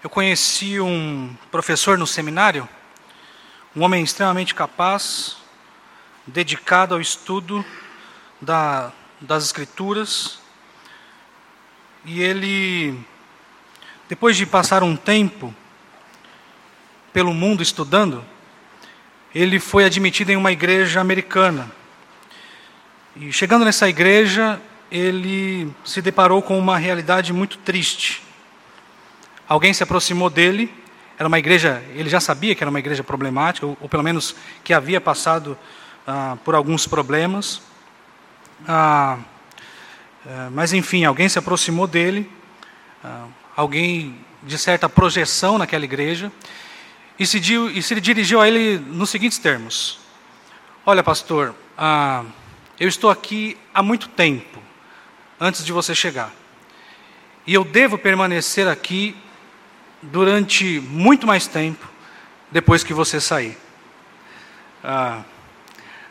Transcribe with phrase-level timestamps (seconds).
[0.00, 2.68] Eu conheci um professor no seminário,
[3.74, 5.38] um homem extremamente capaz,
[6.24, 7.64] dedicado ao estudo
[8.40, 10.38] da, das Escrituras,
[12.04, 12.96] e ele,
[14.08, 15.52] depois de passar um tempo
[17.12, 18.24] pelo mundo estudando,
[19.34, 21.68] ele foi admitido em uma igreja americana.
[23.16, 24.62] E chegando nessa igreja,
[24.92, 28.27] ele se deparou com uma realidade muito triste.
[29.48, 30.70] Alguém se aproximou dele,
[31.18, 34.36] era uma igreja, ele já sabia que era uma igreja problemática, ou, ou pelo menos
[34.62, 35.56] que havia passado
[36.06, 37.62] ah, por alguns problemas.
[38.66, 39.18] Ah,
[40.26, 42.30] ah, mas enfim, alguém se aproximou dele,
[43.02, 43.26] ah,
[43.56, 46.30] alguém de certa projeção naquela igreja,
[47.18, 49.98] e se, e se dirigiu a ele nos seguintes termos:
[50.84, 52.22] Olha, pastor, ah,
[52.78, 54.62] eu estou aqui há muito tempo,
[55.40, 56.34] antes de você chegar,
[57.46, 59.16] e eu devo permanecer aqui
[60.02, 61.86] durante muito mais tempo
[62.50, 63.56] depois que você sair.
[64.82, 65.22] Ah,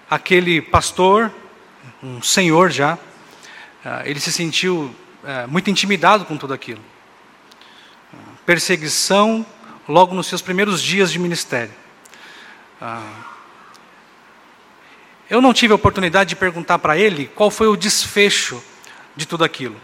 [0.09, 1.31] aquele pastor,
[2.03, 2.97] um senhor já,
[3.83, 4.93] ah, ele se sentiu
[5.23, 6.81] ah, muito intimidado com tudo aquilo.
[8.13, 9.45] Ah, perseguição
[9.87, 11.73] logo nos seus primeiros dias de ministério.
[12.81, 13.01] Ah,
[15.29, 18.63] eu não tive a oportunidade de perguntar para ele qual foi o desfecho
[19.15, 19.75] de tudo aquilo.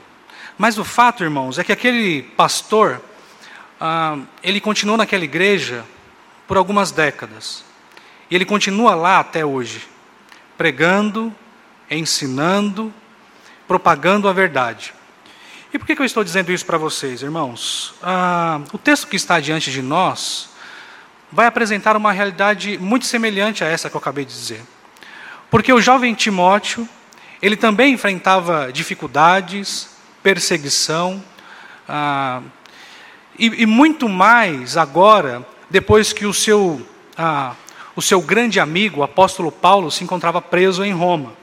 [0.58, 3.02] Mas o fato, irmãos, é que aquele pastor,
[3.86, 5.84] ah, ele continuou naquela igreja
[6.48, 7.66] por algumas décadas.
[8.32, 9.86] E ele continua lá até hoje,
[10.58, 11.36] pregando,
[11.92, 12.94] ensinando,
[13.68, 14.94] propagando a verdade.
[15.74, 17.94] E por que, que eu estou dizendo isso para vocês, irmãos?
[18.02, 20.48] Ah, o texto que está diante de nós
[21.30, 24.62] vai apresentar uma realidade muito semelhante a essa que eu acabei de dizer.
[25.52, 26.88] Porque o jovem Timóteo,
[27.42, 29.90] ele também enfrentava dificuldades,
[30.24, 31.22] perseguição,
[31.90, 32.42] ah,
[33.38, 36.86] e, e, muito mais agora, depois que o seu,
[37.18, 37.54] ah,
[37.96, 41.34] o seu grande amigo, o apóstolo Paulo, se encontrava preso em Roma.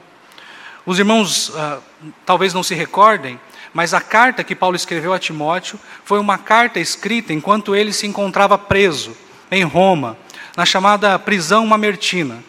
[0.85, 1.79] Os irmãos ah,
[2.25, 3.39] talvez não se recordem,
[3.73, 8.07] mas a carta que Paulo escreveu a Timóteo foi uma carta escrita enquanto ele se
[8.07, 9.15] encontrava preso
[9.49, 10.17] em Roma,
[10.55, 12.43] na chamada prisão mamertina.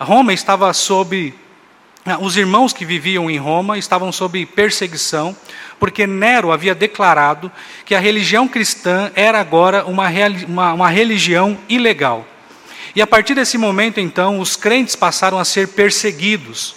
[0.00, 1.34] Roma estava sob.
[2.04, 5.36] Ah, os irmãos que viviam em Roma estavam sob perseguição,
[5.78, 7.50] porque Nero havia declarado
[7.84, 10.08] que a religião cristã era agora uma,
[10.48, 12.26] uma, uma religião ilegal.
[12.96, 16.74] E a partir desse momento, então, os crentes passaram a ser perseguidos.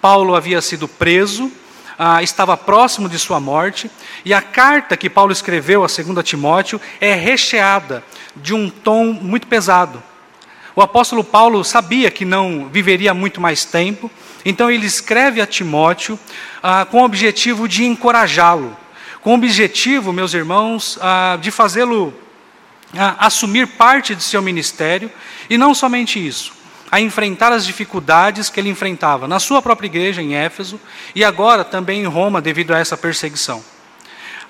[0.00, 1.50] Paulo havia sido preso,
[1.98, 3.90] ah, estava próximo de sua morte,
[4.24, 8.04] e a carta que Paulo escreveu a 2 Timóteo é recheada
[8.36, 10.00] de um tom muito pesado.
[10.76, 14.08] O apóstolo Paulo sabia que não viveria muito mais tempo,
[14.44, 16.18] então ele escreve a Timóteo
[16.62, 18.76] ah, com o objetivo de encorajá-lo,
[19.20, 22.14] com o objetivo, meus irmãos, ah, de fazê-lo
[22.96, 25.10] ah, assumir parte de seu ministério,
[25.50, 26.52] e não somente isso,
[26.90, 30.80] a enfrentar as dificuldades que ele enfrentava na sua própria igreja em Éfeso
[31.14, 33.62] e agora também em Roma devido a essa perseguição.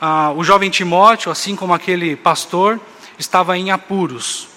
[0.00, 2.81] Ah, o jovem Timóteo, assim como aquele pastor,
[3.19, 4.49] estava em apuros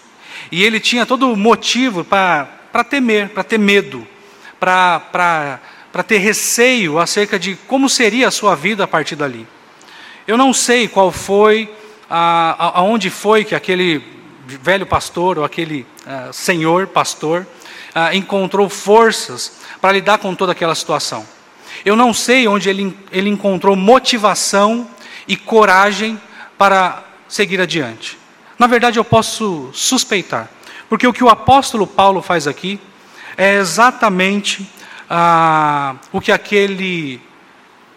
[0.52, 4.08] e ele tinha todo motivo para temer, para ter medo,
[4.62, 5.60] para
[6.08, 9.48] ter receio acerca de como seria a sua vida a partir dali.
[10.28, 11.68] Eu não sei qual foi,
[12.08, 14.04] aonde foi que aquele
[14.46, 17.48] velho pastor ou aquele uh, senhor pastor
[17.96, 21.26] ah, encontrou forças para lidar com toda aquela situação.
[21.84, 24.88] Eu não sei onde ele, ele encontrou motivação
[25.28, 26.22] e coragem
[26.58, 28.18] para seguir adiante.
[28.60, 30.50] Na verdade, eu posso suspeitar,
[30.88, 32.80] porque o que o apóstolo Paulo faz aqui
[33.38, 34.70] é exatamente
[35.10, 37.22] ah, o que aquele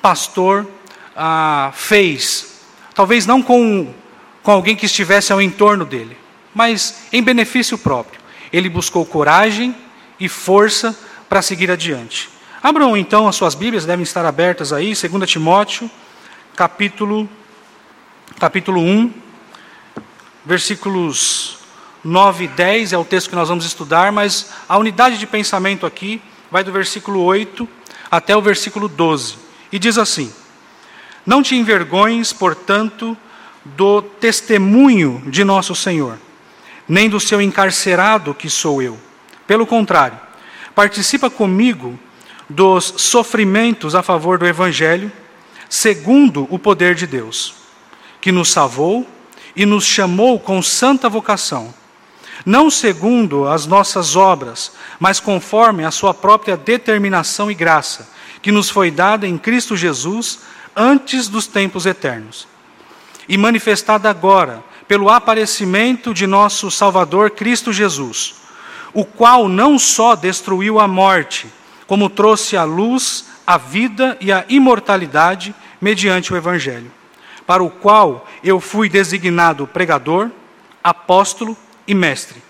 [0.02, 0.68] pastor
[1.16, 2.60] ah, fez,
[2.94, 3.92] talvez não com,
[4.42, 6.16] com alguém que estivesse ao entorno dele,
[6.54, 8.20] mas em benefício próprio.
[8.52, 9.74] Ele buscou coragem
[10.18, 10.96] e força
[11.28, 12.30] para seguir adiante.
[12.62, 15.90] Abram então as suas Bíblias, devem estar abertas aí, 2 Timóteo,
[16.56, 17.28] capítulo,
[18.38, 19.12] capítulo 1,
[20.44, 21.63] versículos
[22.04, 25.86] 9 e 10 é o texto que nós vamos estudar, mas a unidade de pensamento
[25.86, 26.20] aqui
[26.50, 27.66] vai do versículo 8
[28.10, 29.36] até o versículo 12.
[29.72, 30.32] E diz assim:
[31.24, 33.16] Não te envergonhes, portanto,
[33.64, 36.18] do testemunho de nosso Senhor,
[36.86, 38.98] nem do seu encarcerado que sou eu
[39.46, 40.18] pelo contrário,
[40.74, 41.98] participa comigo
[42.48, 45.12] dos sofrimentos a favor do Evangelho,
[45.68, 47.54] segundo o poder de Deus,
[48.20, 49.06] que nos salvou
[49.54, 51.74] e nos chamou com santa vocação,
[52.44, 58.08] não segundo as nossas obras, mas conforme a Sua própria determinação e graça,
[58.42, 60.40] que nos foi dada em Cristo Jesus
[60.76, 62.46] antes dos tempos eternos,
[63.28, 68.34] e manifestada agora pelo aparecimento de nosso Salvador Cristo Jesus,
[68.92, 71.46] o qual não só destruiu a morte,
[71.86, 76.90] como trouxe à luz a vida e a imortalidade mediante o Evangelho,
[77.46, 80.30] para o qual eu fui designado pregador,
[80.82, 82.42] apóstolo e mestre.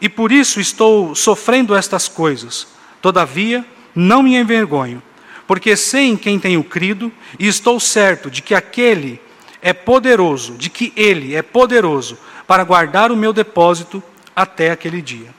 [0.00, 2.66] E por isso estou sofrendo estas coisas.
[3.00, 5.02] Todavia, não me envergonho,
[5.46, 9.20] porque sei em quem tenho crido e estou certo de que aquele
[9.62, 14.02] é poderoso, de que ele é poderoso para guardar o meu depósito
[14.34, 15.34] até aquele dia.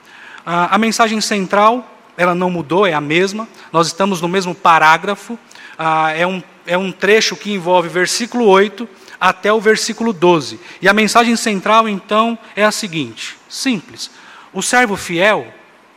[0.45, 3.47] A, a mensagem central, ela não mudou, é a mesma.
[3.71, 5.37] Nós estamos no mesmo parágrafo.
[5.77, 8.87] Ah, é, um, é um trecho que envolve versículo 8
[9.25, 10.59] até o versículo 12.
[10.79, 14.11] E a mensagem central, então, é a seguinte: simples.
[14.53, 15.51] O servo fiel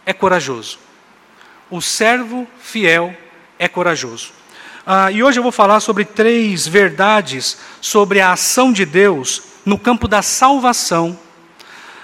[0.07, 0.79] é corajoso.
[1.71, 3.15] O servo fiel
[3.59, 4.33] é corajoso.
[4.87, 9.79] Ah, e hoje eu vou falar sobre três verdades sobre a ação de Deus no
[9.79, 11.19] campo da salvação,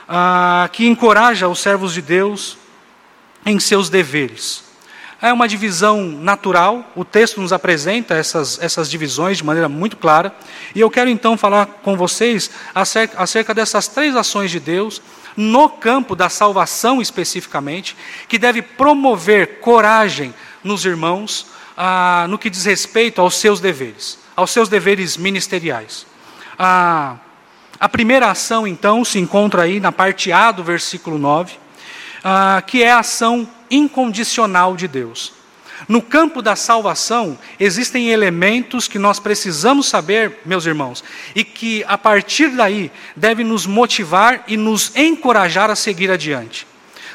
[0.07, 2.59] ah, que encoraja os servos de Deus
[3.47, 4.64] em seus deveres.
[5.25, 10.31] É uma divisão natural, o texto nos apresenta essas, essas divisões de maneira muito clara,
[10.75, 15.01] e eu quero então falar com vocês acerca, acerca dessas três ações de Deus
[15.35, 17.97] no campo da salvação especificamente,
[18.29, 24.51] que deve promover coragem nos irmãos ah, no que diz respeito aos seus deveres, aos
[24.51, 26.05] seus deveres ministeriais.
[26.59, 27.17] Ah,
[27.81, 31.64] a primeira ação, então, se encontra aí na parte A do versículo 9,
[32.25, 35.33] ah, que é a ação incondicional de Deus.
[35.87, 41.05] No campo da salvação, existem elementos que nós precisamos saber, meus irmãos,
[41.35, 46.67] e que a partir daí devem nos motivar e nos encorajar a seguir adiante.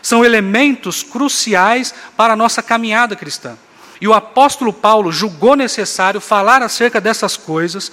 [0.02, 3.58] São elementos cruciais para a nossa caminhada cristã.
[4.00, 7.92] E o apóstolo Paulo julgou necessário falar acerca dessas coisas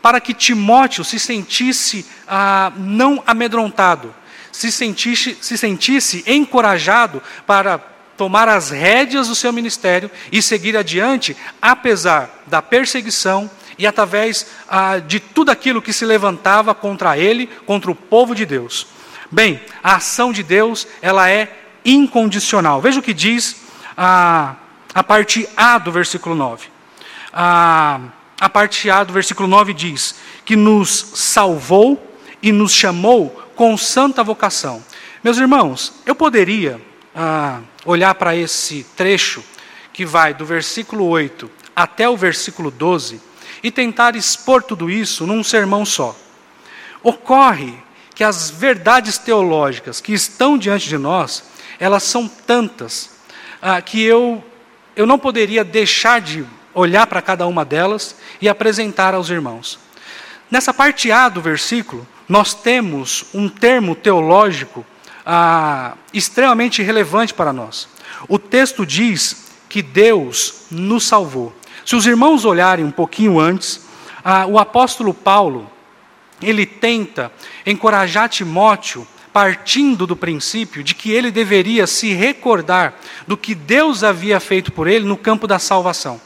[0.00, 4.14] para que Timóteo se sentisse ah, não amedrontado,
[4.52, 7.78] se sentisse, se sentisse encorajado para
[8.16, 14.98] tomar as rédeas do seu ministério e seguir adiante, apesar da perseguição e através ah,
[14.98, 18.86] de tudo aquilo que se levantava contra ele, contra o povo de Deus.
[19.30, 21.48] Bem, a ação de Deus ela é
[21.84, 22.80] incondicional.
[22.80, 23.56] Veja o que diz
[23.96, 24.54] a,
[24.94, 26.68] a parte A do versículo 9.
[27.32, 28.00] A,
[28.38, 34.24] a parte A do versículo 9 diz que nos salvou e nos chamou com santa
[34.24, 34.82] vocação.
[35.22, 36.82] Meus irmãos, eu poderia
[37.14, 39.40] ah, olhar para esse trecho
[39.92, 43.20] que vai do versículo 8 até o versículo 12
[43.62, 46.16] e tentar expor tudo isso num sermão só.
[47.04, 47.72] Ocorre
[48.16, 51.44] que as verdades teológicas que estão diante de nós,
[51.78, 53.10] elas são tantas
[53.62, 54.42] ah, que eu,
[54.96, 56.44] eu não poderia deixar de
[56.74, 59.78] olhar para cada uma delas e apresentar aos irmãos.
[60.50, 64.86] Nessa parte A do versículo, nós temos um termo teológico
[65.24, 67.86] ah, extremamente relevante para nós.
[68.26, 71.54] O texto diz que Deus nos salvou.
[71.84, 73.82] Se os irmãos olharem um pouquinho antes,
[74.24, 75.70] ah, o apóstolo Paulo,
[76.40, 77.30] ele tenta
[77.66, 82.94] encorajar Timóteo, partindo do princípio de que ele deveria se recordar
[83.26, 86.18] do que Deus havia feito por ele no campo da salvação.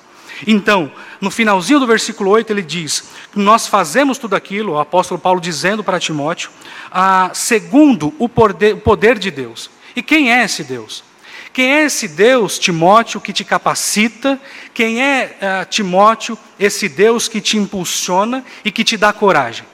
[0.45, 0.91] Então,
[1.21, 3.05] no finalzinho do versículo 8, ele diz:
[3.35, 6.51] Nós fazemos tudo aquilo, o apóstolo Paulo dizendo para Timóteo,
[6.91, 9.71] ah, segundo o poder, de Deus.
[9.95, 11.05] E quem é esse Deus?
[11.53, 14.39] Quem é esse Deus, Timóteo, que te capacita?
[14.75, 19.65] Quem é, uh, Timóteo, esse Deus que te impulsiona e que te dá coragem?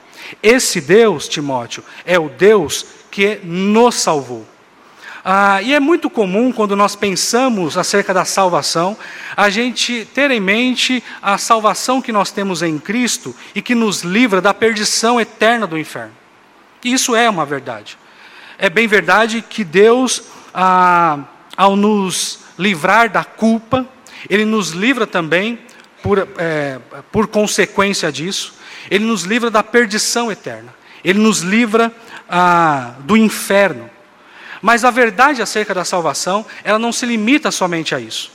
[0.41, 4.47] Esse Deus, Timóteo, é o Deus que nos salvou.
[5.25, 8.97] Ah, e é muito comum, quando nós pensamos acerca da salvação,
[9.37, 14.01] a gente ter em mente a salvação que nós temos em Cristo e que nos
[14.01, 16.11] livra da perdição eterna do inferno.
[16.83, 17.97] E isso é uma verdade.
[18.57, 21.19] É bem verdade que Deus, ah,
[21.55, 23.87] ao nos livrar da culpa,
[24.29, 25.57] Ele nos livra também,
[26.01, 26.79] por, é,
[27.13, 28.55] por consequência disso,
[28.91, 30.75] Ele nos livra da perdição eterna.
[31.01, 31.93] Ele nos livra
[32.29, 33.89] ah, do inferno.
[34.63, 38.31] Mas a verdade acerca da salvação, ela não se limita somente a isso.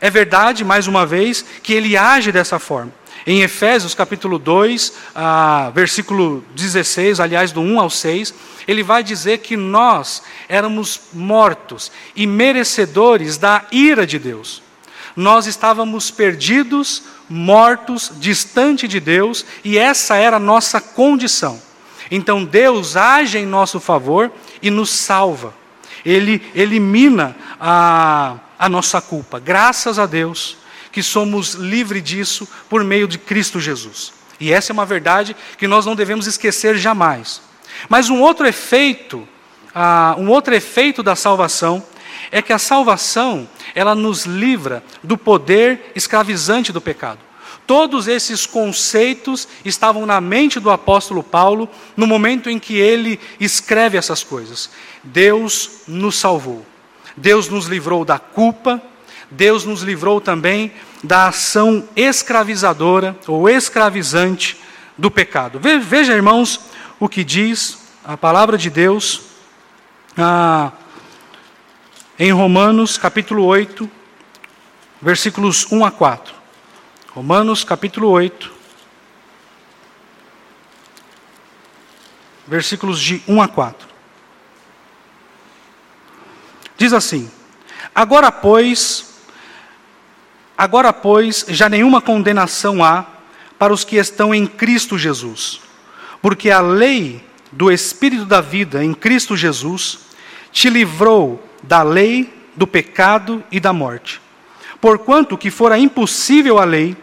[0.00, 2.90] É verdade, mais uma vez, que ele age dessa forma.
[3.26, 8.32] Em Efésios capítulo 2, ah, versículo 16, aliás, do 1 ao 6,
[8.66, 14.62] ele vai dizer que nós éramos mortos e merecedores da ira de Deus.
[15.14, 21.60] Nós estávamos perdidos, mortos, distante de Deus, e essa era a nossa condição.
[22.10, 24.32] Então Deus age em nosso favor
[24.62, 25.57] e nos salva.
[26.08, 29.38] Ele elimina a, a nossa culpa.
[29.38, 30.56] Graças a Deus
[30.90, 34.12] que somos livres disso por meio de Cristo Jesus.
[34.40, 37.42] E essa é uma verdade que nós não devemos esquecer jamais.
[37.88, 39.28] Mas um outro efeito,
[40.16, 41.84] um outro efeito da salvação
[42.30, 47.27] é que a salvação ela nos livra do poder escravizante do pecado.
[47.68, 53.98] Todos esses conceitos estavam na mente do apóstolo Paulo no momento em que ele escreve
[53.98, 54.70] essas coisas.
[55.04, 56.64] Deus nos salvou.
[57.14, 58.80] Deus nos livrou da culpa,
[59.30, 60.72] Deus nos livrou também
[61.04, 64.58] da ação escravizadora ou escravizante
[64.96, 65.60] do pecado.
[65.60, 66.58] Veja, irmãos,
[66.98, 69.20] o que diz a palavra de Deus
[70.16, 70.72] ah,
[72.18, 73.90] em Romanos capítulo 8,
[75.02, 76.37] versículos 1 a 4.
[77.18, 78.48] Romanos capítulo 8,
[82.46, 83.88] versículos de 1 a 4.
[86.76, 87.28] Diz assim:
[87.92, 89.16] Agora, pois,
[90.56, 93.04] agora, pois, já nenhuma condenação há
[93.58, 95.60] para os que estão em Cristo Jesus,
[96.22, 97.20] porque a lei
[97.50, 99.98] do Espírito da vida em Cristo Jesus
[100.52, 104.20] te livrou da lei, do pecado e da morte.
[104.80, 106.96] Porquanto que fora impossível a lei,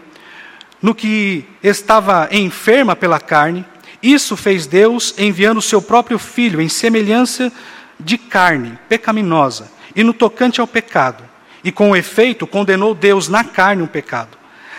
[0.86, 3.66] no que estava enferma pela carne,
[4.04, 7.52] isso fez Deus enviando o seu próprio filho em semelhança
[8.00, 11.24] de carne pecaminosa e no tocante ao pecado.
[11.64, 14.38] E com efeito condenou Deus na carne o pecado,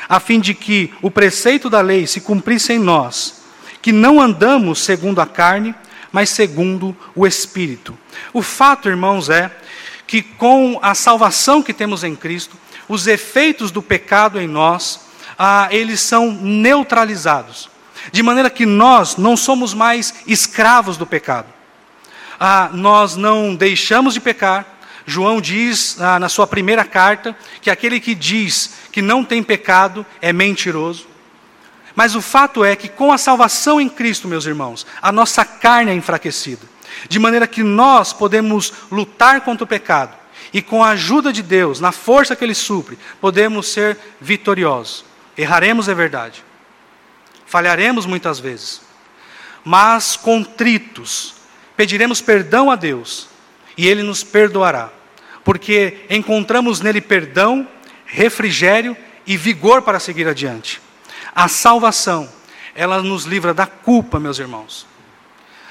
[0.08, 3.42] a fim de que o preceito da lei se cumprisse em nós,
[3.82, 5.75] que não andamos segundo a carne,
[6.12, 7.98] mas segundo o Espírito.
[8.32, 9.50] O fato, irmãos, é
[10.06, 12.56] que com a salvação que temos em Cristo,
[12.88, 15.05] os efeitos do pecado em nós,
[15.38, 17.69] ah, eles são neutralizados.
[18.12, 21.49] De maneira que nós não somos mais escravos do pecado.
[22.38, 24.76] Ah, nós não deixamos de pecar,
[25.07, 30.05] João diz ah, na sua primeira carta que aquele que diz que não tem pecado
[30.21, 31.07] é mentiroso.
[31.95, 35.93] Mas o fato é que com a salvação em Cristo, meus irmãos, a nossa carne
[35.93, 36.66] é enfraquecida,
[37.09, 40.14] de maneira que nós podemos lutar contra o pecado
[40.52, 45.05] e com a ajuda de Deus, na força que Ele supre, podemos ser vitoriosos.
[45.37, 46.45] Erraremos, é verdade,
[47.47, 48.81] falharemos muitas vezes,
[49.64, 51.35] mas contritos,
[51.76, 53.28] pediremos perdão a Deus
[53.76, 54.90] e Ele nos perdoará
[55.47, 57.69] porque encontramos nele perdão,
[58.05, 60.83] refrigério e vigor para seguir adiante.
[61.33, 62.28] A salvação,
[62.75, 64.88] ela nos livra da culpa, meus irmãos.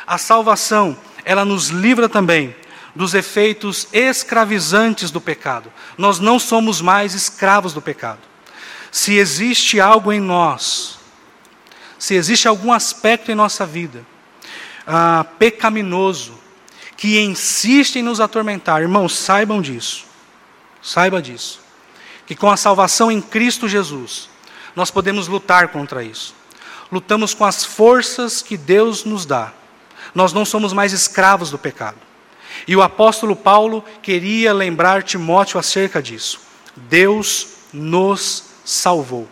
[0.08, 2.56] A salvação, ela nos livra também
[2.96, 5.70] dos efeitos escravizantes do pecado.
[5.98, 8.22] Nós não somos mais escravos do pecado.
[8.96, 10.98] Se existe algo em nós,
[12.00, 14.06] se existe algum aspecto em nossa vida
[14.88, 16.40] ah, pecaminoso,
[16.96, 18.82] que insiste em nos atormentar.
[18.82, 20.06] Irmãos, saibam disso.
[20.82, 21.60] Saiba disso.
[22.26, 24.30] Que com a salvação em Cristo Jesus,
[24.74, 26.34] nós podemos lutar contra isso.
[26.90, 29.52] Lutamos com as forças que Deus nos dá.
[30.16, 31.98] Nós não somos mais escravos do pecado.
[32.66, 36.40] E o apóstolo Paulo queria lembrar Timóteo acerca disso.
[36.78, 39.30] Deus nos salvou.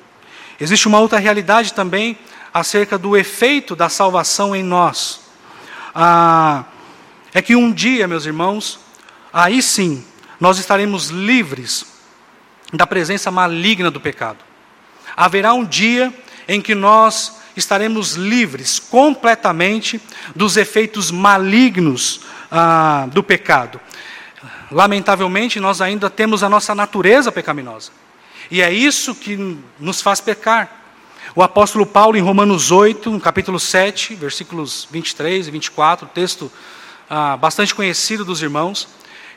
[0.59, 2.17] Existe uma outra realidade também
[2.53, 5.21] acerca do efeito da salvação em nós.
[5.93, 6.65] Ah,
[7.33, 8.79] é que um dia, meus irmãos,
[9.33, 10.05] aí sim,
[10.39, 11.85] nós estaremos livres
[12.71, 14.37] da presença maligna do pecado.
[15.17, 16.13] Haverá um dia
[16.47, 20.01] em que nós estaremos livres completamente
[20.35, 22.21] dos efeitos malignos
[22.51, 23.79] ah, do pecado.
[24.71, 27.91] Lamentavelmente, nós ainda temos a nossa natureza pecaminosa.
[28.51, 30.81] E é isso que nos faz pecar.
[31.35, 36.51] O apóstolo Paulo, em Romanos 8, no capítulo 7, versículos 23 e 24, o texto
[37.09, 38.87] ah, bastante conhecido dos irmãos,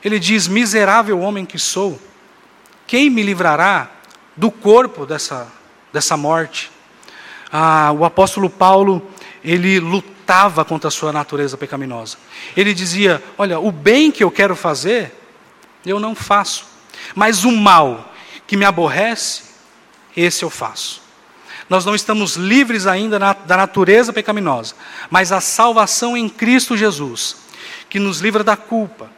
[0.04, 1.98] ele diz: Miserável homem que sou,
[2.86, 3.90] quem me livrará
[4.36, 5.50] do corpo dessa,
[5.92, 6.70] dessa morte?
[7.50, 9.10] Ah, o apóstolo Paulo,
[9.42, 12.18] ele lutava contra a sua natureza pecaminosa.
[12.56, 15.14] Ele dizia: Olha, o bem que eu quero fazer,
[15.86, 16.66] eu não faço,
[17.14, 18.12] mas o mal
[18.46, 19.44] que me aborrece,
[20.16, 21.02] esse eu faço.
[21.68, 24.74] Nós não estamos livres ainda da natureza pecaminosa,
[25.10, 27.46] mas a salvação em Cristo Jesus
[27.88, 29.10] que nos livra da culpa,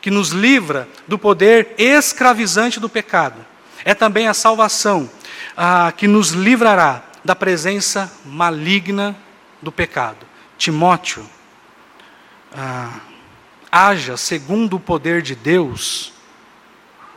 [0.00, 3.44] que nos livra do poder escravizante do pecado.
[3.84, 5.10] É também a salvação
[5.56, 9.16] ah, que nos livrará da presença maligna
[9.60, 10.26] do pecado.
[10.58, 11.28] Timóteo,
[12.52, 13.00] ah,
[13.70, 16.12] haja segundo o poder de Deus,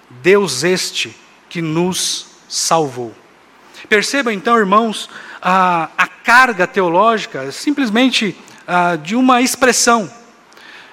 [0.09, 1.15] Deus este
[1.49, 3.13] que nos salvou.
[3.89, 5.09] Perceba então, irmãos,
[5.41, 8.37] a, a carga teológica simplesmente
[8.67, 10.09] ah, de uma expressão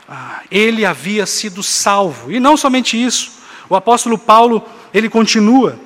[0.08, 2.30] ah, ele havia sido salvo.
[2.30, 3.32] E não somente isso,
[3.68, 5.78] o apóstolo Paulo, ele continua,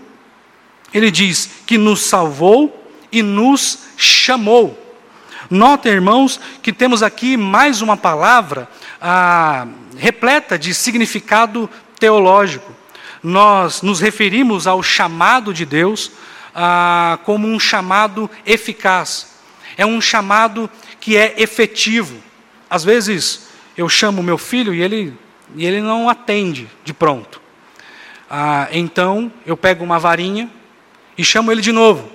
[0.93, 4.79] ele diz que nos salvou e nos chamou.
[5.49, 8.69] Notem, irmãos, que temos aqui mais uma palavra
[9.97, 12.80] repleta de significado teológico.
[13.23, 16.13] Nós nos referimos ao chamado de Deus
[16.55, 19.35] ah, como um chamado eficaz.
[19.77, 20.69] É um chamado
[21.01, 22.17] que é efetivo.
[22.69, 25.17] Às vezes eu chamo meu filho e ele,
[25.55, 27.41] e ele não atende de pronto.
[28.29, 30.51] Ah, então eu pego uma varinha
[31.17, 32.11] e chamo ele de novo.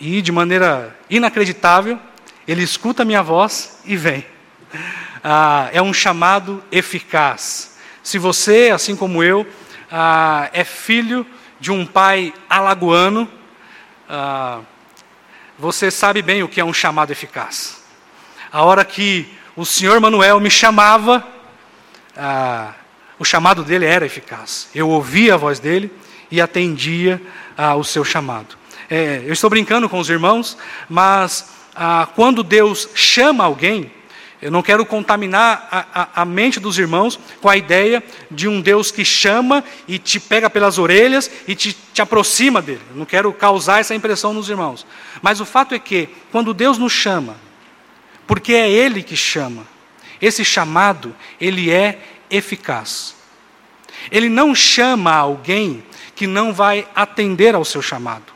[0.00, 1.98] E de maneira inacreditável,
[2.46, 4.24] ele escuta a minha voz e vem.
[5.24, 7.76] Ah, é um chamado eficaz.
[8.02, 9.46] Se você, assim como eu,
[9.90, 11.26] ah, é filho
[11.60, 13.28] de um pai alagoano,
[14.08, 14.60] ah,
[15.58, 17.82] você sabe bem o que é um chamado eficaz.
[18.52, 19.26] A hora que
[19.56, 21.26] o senhor Manuel me chamava,
[22.16, 22.74] ah,
[23.18, 24.68] o chamado dele era eficaz.
[24.74, 25.92] Eu ouvia a voz dele
[26.30, 27.20] e atendia
[27.56, 28.56] ah, o seu chamado.
[28.88, 30.56] É, eu estou brincando com os irmãos,
[30.88, 33.92] mas ah, quando Deus chama alguém,
[34.40, 38.60] eu não quero contaminar a, a, a, mente dos irmãos com a ideia de um
[38.60, 42.80] Deus que chama e te pega pelas orelhas e te, te aproxima dele.
[42.90, 44.86] Eu não quero causar essa impressão nos irmãos.
[45.20, 47.36] Mas o fato é que, quando Deus nos chama,
[48.28, 49.66] porque é Ele que chama,
[50.20, 51.98] esse chamado, ele é
[52.30, 53.14] eficaz.
[54.10, 55.82] Ele não chama alguém
[56.14, 58.32] que não vai atender ao seu chamado.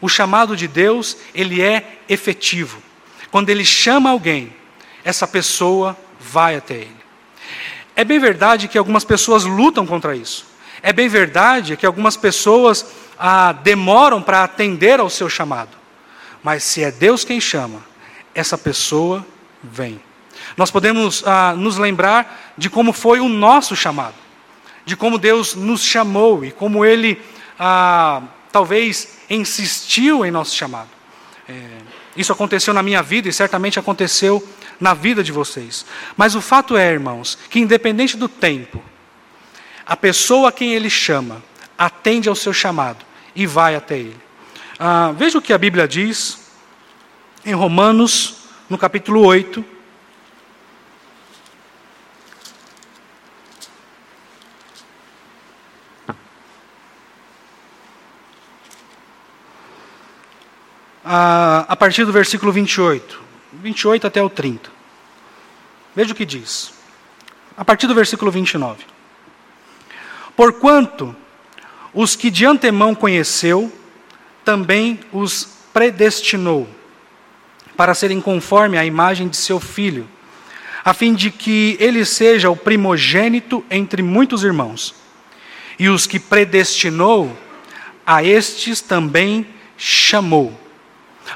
[0.00, 2.82] O chamado de Deus, ele é efetivo.
[3.30, 4.52] Quando ele chama alguém,
[5.06, 6.96] essa pessoa vai até ele.
[7.94, 10.44] É bem verdade que algumas pessoas lutam contra isso.
[10.82, 12.84] É bem verdade que algumas pessoas
[13.16, 15.70] ah, demoram para atender ao seu chamado.
[16.42, 17.80] Mas se é Deus quem chama,
[18.34, 19.24] essa pessoa
[19.62, 20.02] vem.
[20.56, 24.16] Nós podemos ah, nos lembrar de como foi o nosso chamado,
[24.84, 27.22] de como Deus nos chamou e como Ele
[27.56, 30.88] ah, talvez insistiu em nosso chamado.
[31.48, 31.54] É,
[32.16, 34.42] isso aconteceu na minha vida e certamente aconteceu
[34.80, 35.86] na vida de vocês.
[36.16, 38.82] Mas o fato é, irmãos, que independente do tempo,
[39.86, 41.42] a pessoa a quem ele chama
[41.78, 44.20] atende ao seu chamado e vai até ele.
[44.78, 46.50] Ah, veja o que a Bíblia diz
[47.44, 49.64] em Romanos, no capítulo 8,
[61.04, 63.22] a, a partir do versículo 28.
[63.52, 64.75] 28 até o 30.
[65.96, 66.74] Veja o que diz.
[67.56, 68.84] A partir do versículo 29.
[70.36, 71.16] Porquanto
[71.94, 73.72] os que de antemão conheceu,
[74.44, 76.68] também os predestinou
[77.74, 80.06] para serem conforme à imagem de seu filho,
[80.84, 84.94] a fim de que ele seja o primogênito entre muitos irmãos.
[85.78, 87.36] E os que predestinou,
[88.06, 90.58] a estes também chamou.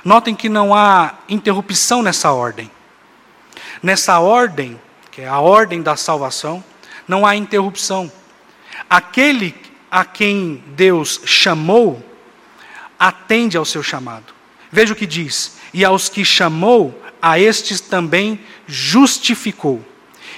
[0.05, 2.70] Notem que não há interrupção nessa ordem.
[3.83, 4.79] Nessa ordem,
[5.11, 6.62] que é a ordem da salvação,
[7.09, 8.11] não há interrupção.
[8.88, 9.55] Aquele
[9.90, 12.05] a quem Deus chamou,
[12.99, 14.33] atende ao seu chamado.
[14.71, 19.85] Veja o que diz: E aos que chamou, a estes também justificou.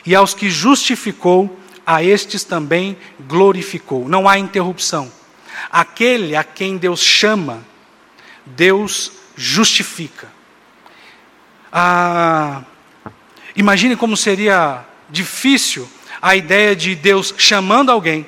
[0.07, 4.09] E aos que justificou, a estes também glorificou.
[4.09, 5.11] Não há interrupção.
[5.70, 7.62] Aquele a quem Deus chama,
[8.46, 10.28] Deus justifica.
[11.72, 12.62] Ah,
[13.56, 15.88] imagine como seria difícil
[16.20, 18.26] a ideia de Deus chamando alguém,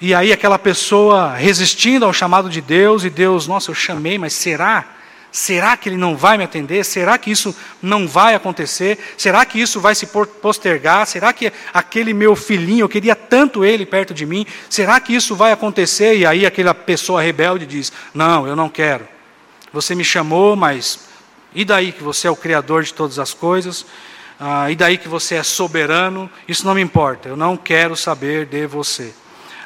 [0.00, 4.32] e aí aquela pessoa resistindo ao chamado de Deus, e Deus, nossa, eu chamei, mas
[4.32, 4.96] será?
[5.30, 6.84] Será que ele não vai me atender?
[6.84, 8.98] Será que isso não vai acontecer?
[9.16, 11.06] Será que isso vai se postergar?
[11.06, 15.36] Será que aquele meu filhinho, eu queria tanto ele perto de mim, será que isso
[15.36, 16.16] vai acontecer?
[16.16, 19.06] E aí aquela pessoa rebelde diz: Não, eu não quero.
[19.72, 21.10] Você me chamou, mas
[21.54, 23.86] e daí que você é o Criador de todas as coisas?
[24.42, 26.30] Ah, e daí que você é soberano?
[26.48, 29.12] Isso não me importa, eu não quero saber de você.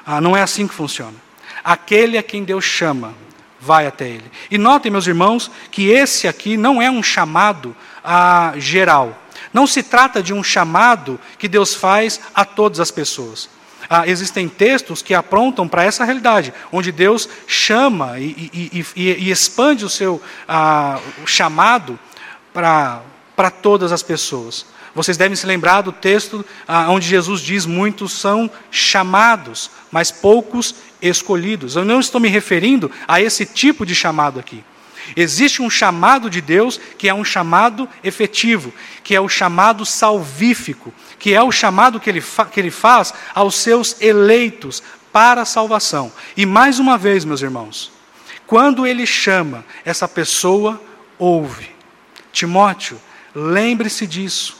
[0.04, 1.14] Ah, não é assim que funciona.
[1.62, 3.14] Aquele a quem Deus chama,
[3.60, 4.28] vai até ele.
[4.50, 9.16] E notem, meus irmãos, que esse aqui não é um chamado ah, geral.
[9.52, 13.48] Não se trata de um chamado que Deus faz a todas as pessoas.
[13.88, 19.30] Ah, existem textos que aprontam para essa realidade, onde Deus chama e, e, e, e
[19.30, 21.96] expande o seu ah, chamado
[22.52, 23.02] para
[23.50, 24.66] todas as pessoas.
[24.94, 30.74] Vocês devem se lembrar do texto ah, onde Jesus diz: muitos são chamados, mas poucos
[31.02, 31.74] escolhidos.
[31.74, 34.64] Eu não estou me referindo a esse tipo de chamado aqui.
[35.16, 40.94] Existe um chamado de Deus que é um chamado efetivo, que é o chamado salvífico,
[41.18, 46.10] que é o chamado que ele, que ele faz aos seus eleitos para a salvação.
[46.36, 47.92] E mais uma vez, meus irmãos,
[48.46, 50.80] quando ele chama, essa pessoa
[51.18, 51.70] ouve.
[52.32, 53.00] Timóteo,
[53.34, 54.56] lembre-se disso.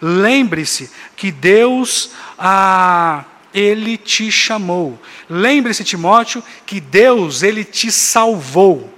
[0.00, 5.00] Lembre-se que Deus, ah, Ele te chamou.
[5.28, 8.92] Lembre-se, Timóteo, que Deus, Ele te salvou.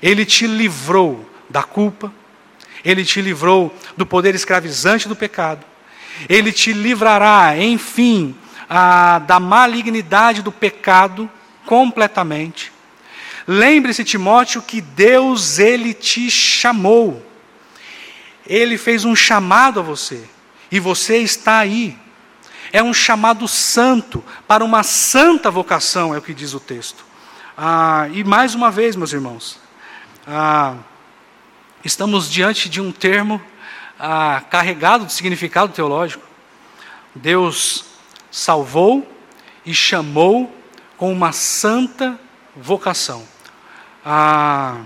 [0.00, 2.12] Ele te livrou da culpa.
[2.84, 5.64] Ele te livrou do poder escravizante do pecado.
[6.28, 8.34] Ele te livrará, enfim,
[8.70, 11.28] ah, da malignidade do pecado
[11.66, 12.72] completamente.
[13.46, 17.25] Lembre-se, Timóteo, que Deus, Ele te chamou.
[18.46, 20.24] Ele fez um chamado a você.
[20.70, 21.96] E você está aí.
[22.72, 27.04] É um chamado santo, para uma santa vocação, é o que diz o texto.
[27.56, 29.58] Ah, e mais uma vez, meus irmãos,
[30.26, 30.74] ah,
[31.84, 33.40] estamos diante de um termo
[33.98, 36.24] ah, carregado de significado teológico.
[37.14, 37.84] Deus
[38.30, 39.10] salvou
[39.64, 40.54] e chamou
[40.96, 42.18] com uma santa
[42.54, 43.26] vocação.
[44.04, 44.82] Ah,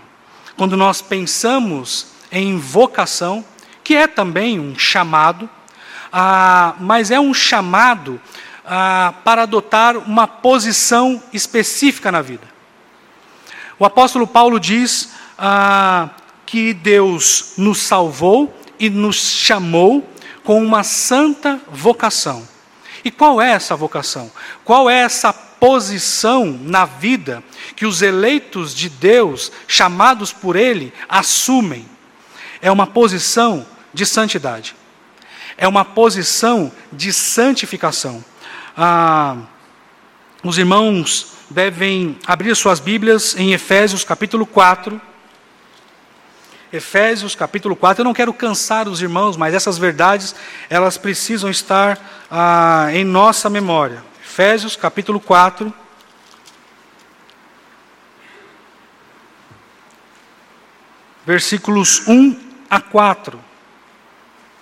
[0.56, 3.44] quando nós pensamos em vocação,
[3.82, 5.48] que é também um chamado,
[6.12, 8.20] ah, mas é um chamado
[8.64, 12.48] ah, para adotar uma posição específica na vida.
[13.78, 16.10] O apóstolo Paulo diz ah,
[16.46, 20.08] que Deus nos salvou e nos chamou
[20.44, 22.46] com uma santa vocação.
[23.04, 24.30] E qual é essa vocação?
[24.64, 27.42] Qual é essa posição na vida
[27.76, 31.89] que os eleitos de Deus, chamados por Ele, assumem?
[32.62, 34.74] É uma posição de santidade
[35.60, 38.24] é uma posição de santificação.
[38.74, 39.36] Ah,
[40.42, 44.98] os irmãos devem abrir suas Bíblias em Efésios capítulo 4.
[46.72, 48.00] Efésios capítulo 4.
[48.00, 50.34] Eu não quero cansar os irmãos, mas essas verdades,
[50.70, 54.02] elas precisam estar ah, em nossa memória.
[54.24, 55.70] Efésios capítulo 4.
[61.26, 63.38] Versículos 1 a 4.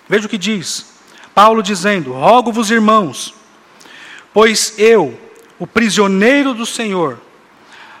[0.07, 0.93] Veja o que diz.
[1.35, 3.33] Paulo dizendo: Rogo-vos, irmãos,
[4.33, 5.17] pois eu,
[5.59, 7.19] o prisioneiro do Senhor,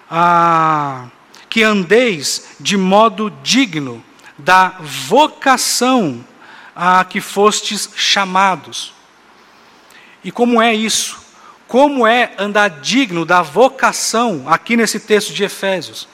[0.09, 1.07] ah,
[1.47, 4.03] que andeis de modo digno
[4.37, 6.25] da vocação
[6.75, 8.93] a que fostes chamados.
[10.23, 11.19] E como é isso?
[11.67, 16.07] Como é andar digno da vocação aqui nesse texto de Efésios?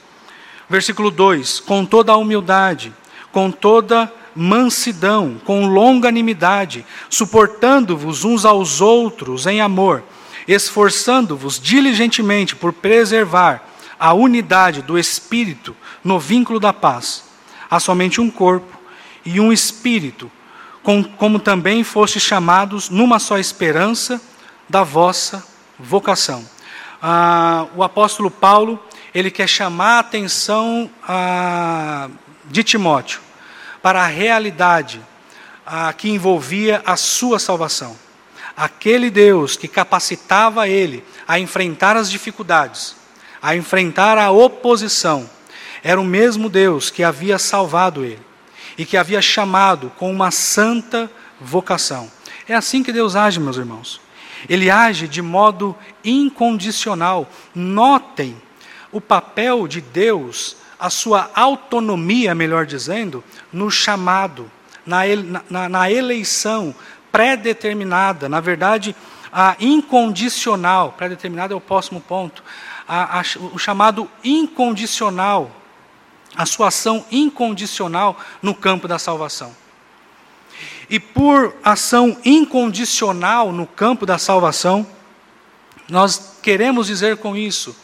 [0.68, 2.92] Versículo 2: Com toda a humildade,
[3.36, 10.02] com toda mansidão, com longanimidade, suportando-vos uns aos outros em amor,
[10.48, 13.62] esforçando-vos diligentemente por preservar
[14.00, 17.24] a unidade do Espírito no vínculo da paz.
[17.70, 18.80] Há somente um corpo
[19.22, 20.32] e um Espírito,
[21.18, 24.18] como também fostes chamados numa só esperança
[24.66, 25.46] da vossa
[25.78, 26.42] vocação.
[27.02, 28.82] Ah, o apóstolo Paulo,
[29.14, 32.08] ele quer chamar a atenção ah,
[32.46, 33.25] de Timóteo
[33.86, 35.00] para a realidade
[35.64, 37.96] a, que envolvia a sua salvação.
[38.56, 42.96] Aquele Deus que capacitava ele a enfrentar as dificuldades,
[43.40, 45.30] a enfrentar a oposição,
[45.84, 48.18] era o mesmo Deus que havia salvado ele
[48.76, 51.08] e que havia chamado com uma santa
[51.40, 52.10] vocação.
[52.48, 54.00] É assim que Deus age, meus irmãos.
[54.48, 57.30] Ele age de modo incondicional.
[57.54, 58.36] Notem
[58.90, 64.50] o papel de Deus a sua autonomia, melhor dizendo, no chamado,
[64.84, 65.00] na,
[65.48, 66.74] na, na eleição
[67.10, 68.94] pré-determinada, na verdade,
[69.32, 72.42] a incondicional, pré-determinada é o próximo ponto,
[72.86, 75.50] a, a, o chamado incondicional,
[76.36, 79.54] a sua ação incondicional no campo da salvação.
[80.88, 84.86] E por ação incondicional no campo da salvação,
[85.88, 87.74] nós queremos dizer com isso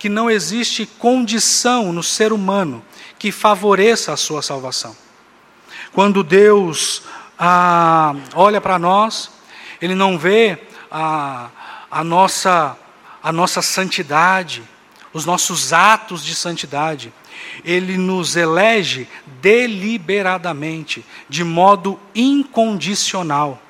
[0.00, 2.82] que não existe condição no ser humano
[3.18, 4.96] que favoreça a sua salvação.
[5.92, 7.02] Quando Deus
[7.38, 9.30] ah, olha para nós,
[9.80, 10.58] Ele não vê
[10.90, 11.50] a,
[11.90, 12.78] a, nossa,
[13.22, 14.62] a nossa santidade,
[15.12, 17.12] os nossos atos de santidade.
[17.62, 19.06] Ele nos elege
[19.42, 23.60] deliberadamente, de modo incondicional.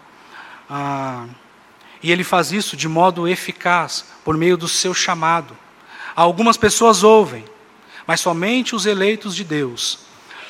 [0.68, 1.26] Ah,
[2.00, 5.58] e Ele faz isso de modo eficaz, por meio do seu chamado.
[6.14, 7.44] Algumas pessoas ouvem,
[8.06, 10.00] mas somente os eleitos de Deus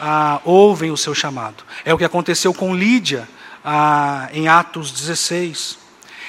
[0.00, 1.62] ah, ouvem o seu chamado.
[1.84, 3.28] É o que aconteceu com Lídia
[3.64, 5.78] ah, em Atos 16.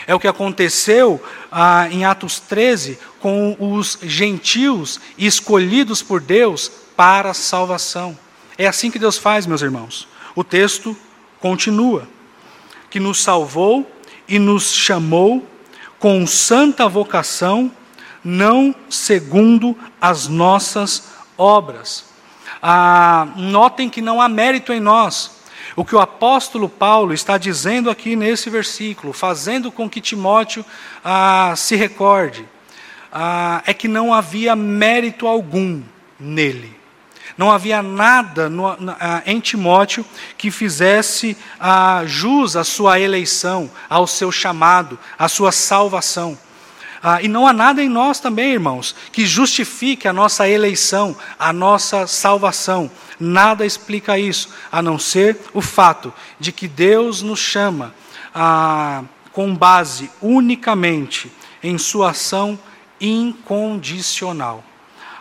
[0.06, 7.32] É o que aconteceu ah, em Atos 13 com os gentios escolhidos por Deus para
[7.32, 8.17] a salvação.
[8.58, 10.08] É assim que Deus faz, meus irmãos.
[10.36, 10.96] O texto
[11.39, 12.08] continua:
[12.89, 13.89] que nos salvou
[14.28, 15.48] e nos chamou
[15.98, 17.72] com santa vocação
[18.24, 22.06] não segundo as nossas obras.
[22.62, 25.42] Ah, notem que não há mérito em nós.
[25.76, 30.66] O que o apóstolo Paulo está dizendo aqui nesse versículo, fazendo com que Timóteo
[31.04, 32.46] ah, se recorde,
[33.12, 35.82] ah, é que não havia mérito algum
[36.20, 36.80] nele.
[37.38, 40.06] Não havia nada no, na, em Timóteo
[40.38, 46.38] que fizesse ah, jus à sua eleição, ao seu chamado, à sua salvação.
[47.04, 51.52] Ah, e não há nada em nós também, irmãos, que justifique a nossa eleição, a
[51.52, 52.92] nossa salvação.
[53.20, 57.96] Nada explica isso, a não ser o fato de que Deus nos chama
[58.36, 61.32] ah, com base unicamente
[61.64, 62.60] em Sua ação
[63.00, 64.64] incondicional.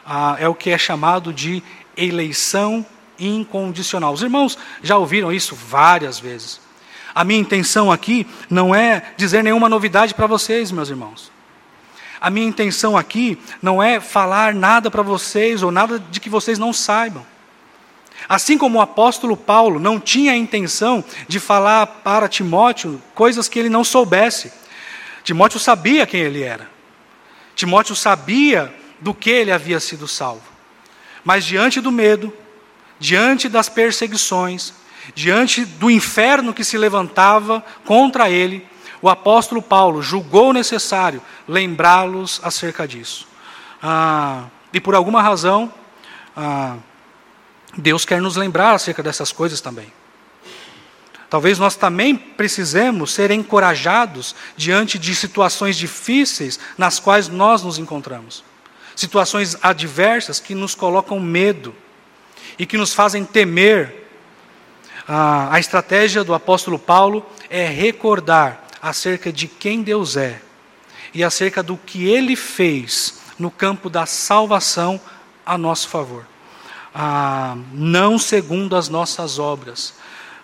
[0.05, 1.63] Ah, é o que é chamado de
[1.97, 2.85] eleição
[3.19, 4.13] incondicional.
[4.13, 6.61] Os irmãos já ouviram isso várias vezes.
[7.15, 11.40] A minha intenção aqui não é dizer nenhuma novidade para vocês, meus irmãos.
[12.21, 16.59] A minha intenção aqui não é falar nada para vocês ou nada de que vocês
[16.59, 17.25] não saibam.
[18.29, 23.59] Assim como o apóstolo Paulo não tinha a intenção de falar para Timóteo coisas que
[23.59, 24.53] ele não soubesse.
[25.25, 26.69] Timóteo sabia quem ele era.
[27.55, 30.43] Timóteo sabia do que ele havia sido salvo.
[31.25, 32.33] Mas diante do medo,
[32.99, 34.75] diante das perseguições,
[35.15, 38.67] diante do inferno que se levantava contra ele,
[39.03, 43.27] o apóstolo Paulo julgou necessário lembrá-los acerca disso.
[43.83, 45.73] Ah, e por alguma razão,
[46.37, 46.77] ah,
[47.77, 49.91] Deus quer nos lembrar acerca dessas coisas também.
[51.31, 58.45] Talvez nós também precisemos ser encorajados diante de situações difíceis nas quais nós nos encontramos.
[58.97, 61.75] Situações adversas que nos colocam medo
[62.59, 64.09] e que nos fazem temer.
[65.09, 70.41] Ah, a estratégia do apóstolo Paulo é recordar acerca de quem Deus é
[71.13, 75.01] e acerca do que ele fez no campo da salvação
[75.45, 76.27] a nosso favor.
[76.95, 79.95] Ah, não segundo as nossas obras.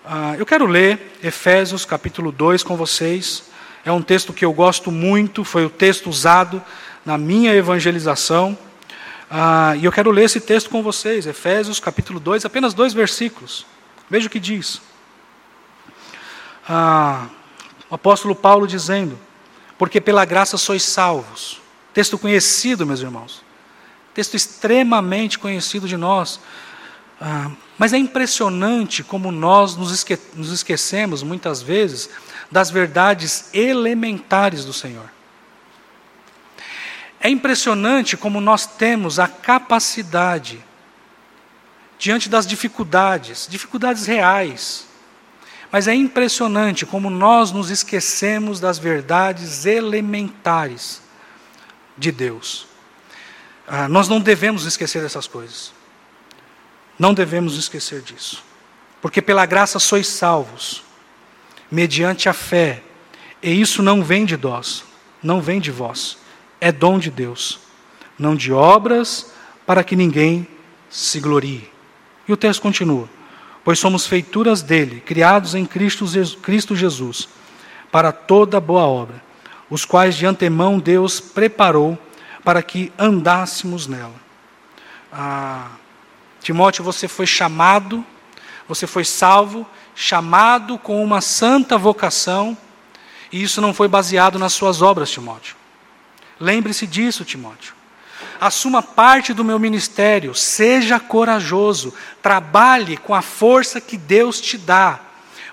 [0.04, 3.44] Ah, eu quero ler Efésios capítulo 2 com vocês.
[3.84, 6.62] É um texto que eu gosto muito, foi o texto usado
[7.04, 8.56] na minha evangelização.
[9.30, 13.66] Ah, e eu quero ler esse texto com vocês, Efésios capítulo 2, apenas dois versículos.
[14.08, 14.80] Veja o que diz.
[16.68, 17.26] Ah,
[17.90, 19.18] o apóstolo Paulo dizendo:
[19.78, 21.60] Porque pela graça sois salvos.
[21.92, 23.42] Texto conhecido, meus irmãos.
[24.12, 26.40] Texto extremamente conhecido de nós.
[27.20, 32.10] Ah, mas é impressionante como nós nos, esque nos esquecemos, muitas vezes,
[32.50, 35.10] das verdades elementares do Senhor.
[37.20, 40.62] É impressionante como nós temos a capacidade,
[41.98, 44.85] diante das dificuldades, dificuldades reais,
[45.70, 51.02] mas é impressionante como nós nos esquecemos das verdades elementares
[51.96, 52.66] de Deus.
[53.66, 55.72] Ah, nós não devemos esquecer dessas coisas.
[56.98, 58.42] Não devemos esquecer disso.
[59.02, 60.82] Porque pela graça sois salvos,
[61.70, 62.82] mediante a fé.
[63.42, 64.84] E isso não vem de nós,
[65.22, 66.16] não vem de vós.
[66.60, 67.60] É dom de Deus.
[68.18, 69.32] Não de obras,
[69.66, 70.46] para que ninguém
[70.88, 71.68] se glorie.
[72.26, 73.08] E o texto continua
[73.66, 76.06] pois somos feituras dele, criados em Cristo,
[76.76, 77.28] Jesus,
[77.90, 79.20] para toda boa obra,
[79.68, 81.98] os quais de antemão Deus preparou
[82.44, 84.14] para que andássemos nela.
[85.12, 85.70] Ah,
[86.40, 88.06] Timóteo, você foi chamado,
[88.68, 92.56] você foi salvo, chamado com uma santa vocação,
[93.32, 95.56] e isso não foi baseado nas suas obras, Timóteo.
[96.38, 97.75] Lembre-se disso, Timóteo
[98.40, 105.00] assuma parte do meu ministério, seja corajoso, trabalhe com a força que Deus te dá,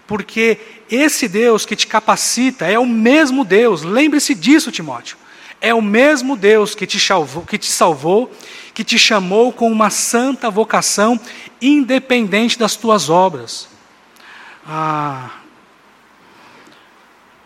[0.06, 5.17] porque esse Deus que te capacita é o mesmo Deus, lembre-se disso, Timóteo.
[5.60, 8.30] É o mesmo Deus que te, salvou, que te salvou,
[8.73, 11.17] que te chamou com uma santa vocação,
[11.62, 13.69] independente das tuas obras.
[14.67, 15.32] Ah,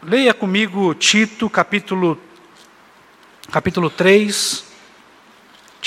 [0.01, 2.19] leia comigo Tito, capítulo,
[3.51, 4.66] capítulo 3.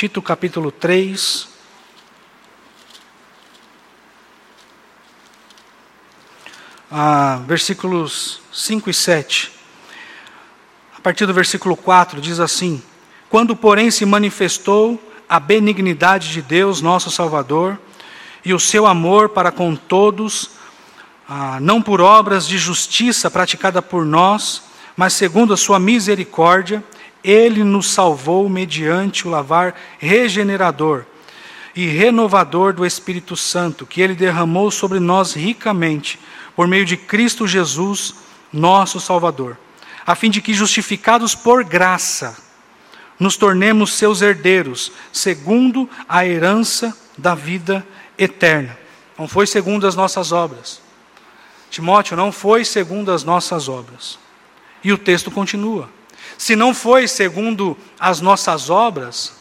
[0.00, 1.46] Tito capítulo 3.
[6.90, 9.52] Ah, versículos 5 e 7.
[10.96, 12.82] A partir do versículo 4 diz assim:
[13.28, 17.78] Quando, porém, se manifestou a benignidade de Deus, nosso Salvador,
[18.42, 20.52] e o seu amor para com todos,
[21.28, 24.62] ah, não por obras de justiça praticada por nós,
[24.96, 26.82] mas segundo a sua misericórdia,
[27.22, 31.04] ele nos salvou mediante o lavar regenerador
[31.74, 36.18] e renovador do Espírito Santo, que ele derramou sobre nós ricamente,
[36.56, 38.14] por meio de Cristo Jesus,
[38.52, 39.56] nosso Salvador,
[40.04, 42.36] a fim de que, justificados por graça,
[43.18, 47.86] nos tornemos seus herdeiros, segundo a herança da vida
[48.18, 48.76] eterna.
[49.18, 50.80] Não foi segundo as nossas obras.
[51.70, 54.18] Timóteo, não foi segundo as nossas obras.
[54.82, 55.88] E o texto continua.
[56.40, 59.34] Se não foi segundo as nossas obras,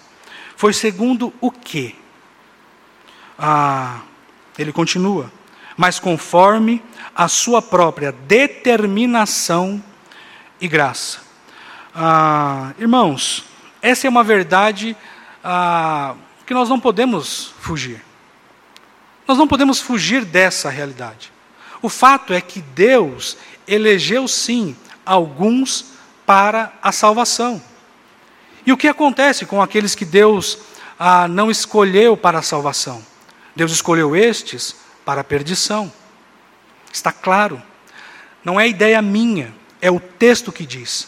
[0.58, 1.96] foi segundo o quê?
[3.38, 4.02] Ah,
[4.58, 5.32] ele continua.
[5.78, 6.84] Mas conforme
[7.16, 9.82] a sua própria determinação
[10.60, 11.22] e graça.
[11.96, 13.46] Ah, irmãos,
[13.82, 14.94] essa é uma verdade
[15.42, 18.04] ah, que nós não podemos fugir.
[19.26, 21.32] Nós não podemos fugir dessa realidade.
[21.82, 25.98] O fato é que Deus elegeu sim alguns
[26.30, 27.60] para a salvação.
[28.64, 30.60] E o que acontece com aqueles que Deus
[31.00, 33.04] ah, não escolheu para a salvação?
[33.56, 35.92] Deus escolheu estes para a perdição.
[36.94, 37.60] Está claro.
[38.46, 41.08] Não é ideia minha, é o texto que diz.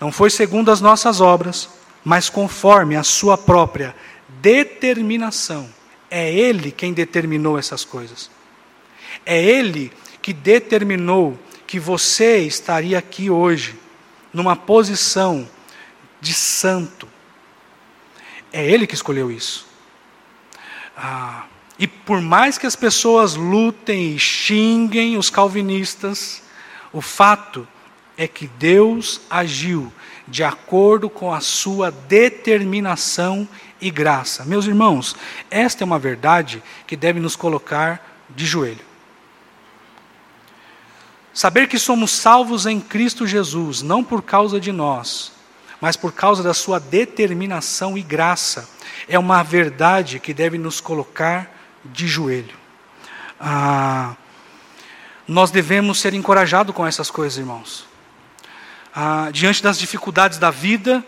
[0.00, 1.68] Não foi segundo as nossas obras,
[2.02, 3.94] mas conforme a sua própria
[4.40, 5.68] determinação
[6.10, 8.30] é Ele quem determinou essas coisas.
[9.26, 13.81] É Ele que determinou que você estaria aqui hoje,
[14.32, 15.48] numa posição
[16.20, 17.08] de santo.
[18.52, 19.66] É Ele que escolheu isso.
[20.96, 21.44] Ah,
[21.78, 26.42] e por mais que as pessoas lutem e xinguem os calvinistas,
[26.92, 27.66] o fato
[28.16, 29.92] é que Deus agiu
[30.28, 33.48] de acordo com a sua determinação
[33.80, 34.44] e graça.
[34.44, 35.16] Meus irmãos,
[35.50, 38.91] esta é uma verdade que deve nos colocar de joelho.
[41.34, 45.32] Saber que somos salvos em Cristo Jesus, não por causa de nós,
[45.80, 48.68] mas por causa da sua determinação e graça,
[49.08, 51.50] é uma verdade que deve nos colocar
[51.84, 52.56] de joelho.
[53.40, 54.14] Ah,
[55.26, 57.86] nós devemos ser encorajados com essas coisas, irmãos.
[58.94, 61.02] Ah, diante das dificuldades da vida,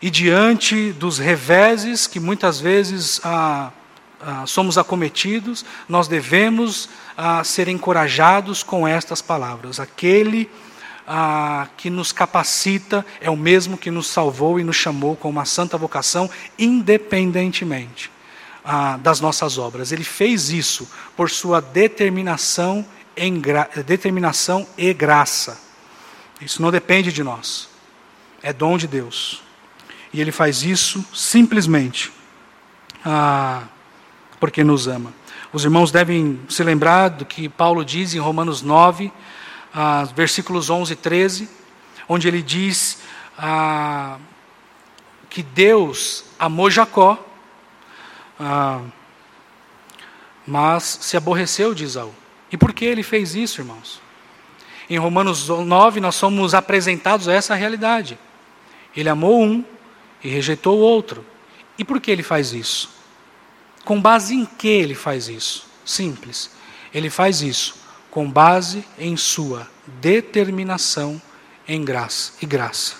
[0.00, 3.72] e diante dos reveses que muitas vezes ah,
[4.20, 9.78] ah, somos acometidos, nós devemos ah, ser encorajados com estas palavras.
[9.78, 10.50] Aquele
[11.06, 15.44] ah, que nos capacita é o mesmo que nos salvou e nos chamou com uma
[15.44, 18.10] santa vocação, independentemente
[18.64, 19.92] ah, das nossas obras.
[19.92, 22.84] Ele fez isso por sua determinação,
[23.16, 23.40] em
[23.86, 25.58] determinação e graça.
[26.40, 27.68] Isso não depende de nós,
[28.42, 29.42] é dom de Deus.
[30.12, 32.12] E ele faz isso simplesmente
[33.04, 33.62] ah,
[34.38, 35.12] porque nos ama.
[35.52, 39.10] Os irmãos devem se lembrar do que Paulo diz em Romanos 9,
[39.74, 41.48] ah, versículos 11 e 13,
[42.08, 42.98] onde ele diz
[43.38, 44.18] ah,
[45.30, 47.18] que Deus amou Jacó,
[48.38, 48.82] ah,
[50.46, 52.12] mas se aborreceu de Isaú.
[52.50, 54.00] E por que ele fez isso, irmãos?
[54.88, 58.18] Em Romanos 9, nós somos apresentados a essa realidade.
[58.96, 59.64] Ele amou um
[60.24, 61.24] e rejeitou o outro.
[61.78, 62.97] E por que ele faz isso?
[63.84, 65.66] Com base em que ele faz isso?
[65.84, 66.50] Simples.
[66.92, 67.76] Ele faz isso
[68.10, 69.68] com base em sua
[70.00, 71.20] determinação
[71.66, 72.96] em graça e graça.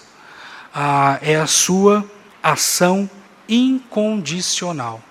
[0.75, 2.09] Ah, é a sua
[2.43, 3.09] ação
[3.49, 5.03] incondicional.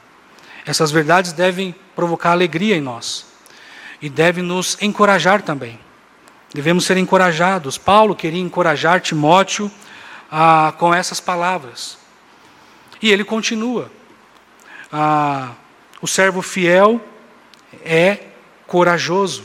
[0.66, 3.26] Essas verdades devem provocar alegria em nós
[4.02, 5.80] e devem nos encorajar também.
[6.54, 7.78] Devemos ser encorajados.
[7.78, 9.72] Paulo queria encorajar Timóteo
[10.32, 11.98] ah, com essas palavras.
[13.02, 13.92] E ele continua.
[16.02, 17.02] O servo fiel
[17.84, 18.20] é
[18.66, 19.44] corajoso.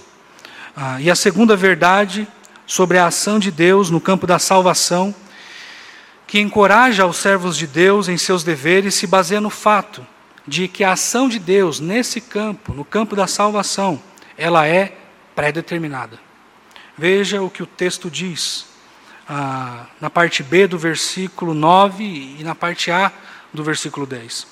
[1.00, 2.26] E a segunda verdade
[2.66, 5.14] sobre a ação de Deus no campo da salvação,
[6.26, 10.07] que encoraja os servos de Deus em seus deveres, se baseia no fato
[10.46, 14.02] de que a ação de Deus nesse campo, no campo da salvação,
[14.37, 14.96] ela é
[15.35, 16.18] pré-determinada.
[16.96, 18.66] Veja o que o texto diz
[19.28, 22.05] ah, na parte B do versículo 9
[22.38, 23.12] e na parte A
[23.52, 24.51] do versículo 10.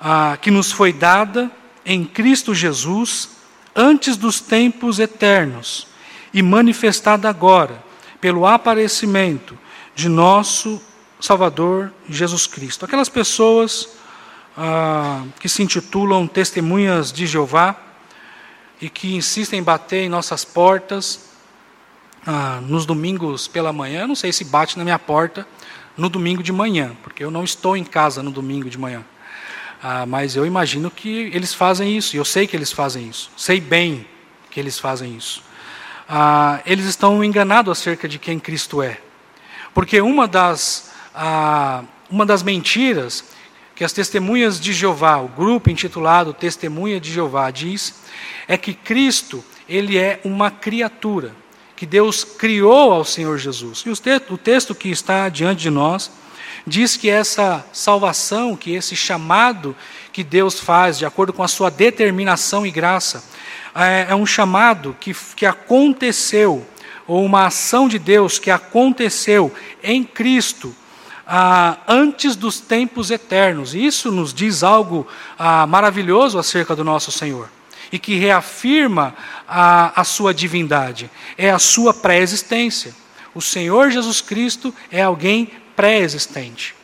[0.00, 1.50] Ah, que nos foi dada
[1.84, 3.30] em Cristo Jesus
[3.76, 5.86] antes dos tempos eternos
[6.32, 7.84] e manifestada agora
[8.18, 9.58] pelo aparecimento
[9.94, 10.80] de nosso
[11.20, 12.84] Salvador Jesus Cristo.
[12.86, 13.90] Aquelas pessoas
[14.56, 17.76] ah, que se intitulam testemunhas de Jeová
[18.80, 21.28] e que insistem em bater em nossas portas
[22.26, 25.46] ah, nos domingos pela manhã, não sei se bate na minha porta
[25.94, 29.04] no domingo de manhã, porque eu não estou em casa no domingo de manhã.
[29.82, 33.30] Ah, mas eu imagino que eles fazem isso, e eu sei que eles fazem isso,
[33.36, 34.06] sei bem
[34.50, 35.42] que eles fazem isso.
[36.08, 38.98] Ah, eles estão enganados acerca de quem Cristo é,
[39.72, 43.24] porque uma das, ah, uma das mentiras
[43.74, 47.94] que as testemunhas de Jeová, o grupo intitulado Testemunha de Jeová, diz,
[48.46, 51.34] é que Cristo ele é uma criatura
[51.74, 53.84] que Deus criou ao Senhor Jesus.
[53.86, 56.10] E o texto que está diante de nós
[56.66, 59.76] diz que essa salvação, que esse chamado
[60.12, 63.24] que Deus faz, de acordo com a sua determinação e graça,
[63.74, 66.66] é, é um chamado que, que aconteceu,
[67.06, 70.74] ou uma ação de Deus que aconteceu em Cristo
[71.26, 73.74] ah, antes dos tempos eternos.
[73.74, 75.06] Isso nos diz algo
[75.38, 77.48] ah, maravilhoso acerca do nosso Senhor
[77.92, 79.14] e que reafirma
[79.48, 82.94] a, a sua divindade, é a sua pré-existência.
[83.34, 86.74] O Senhor Jesus Cristo é alguém pré-existente.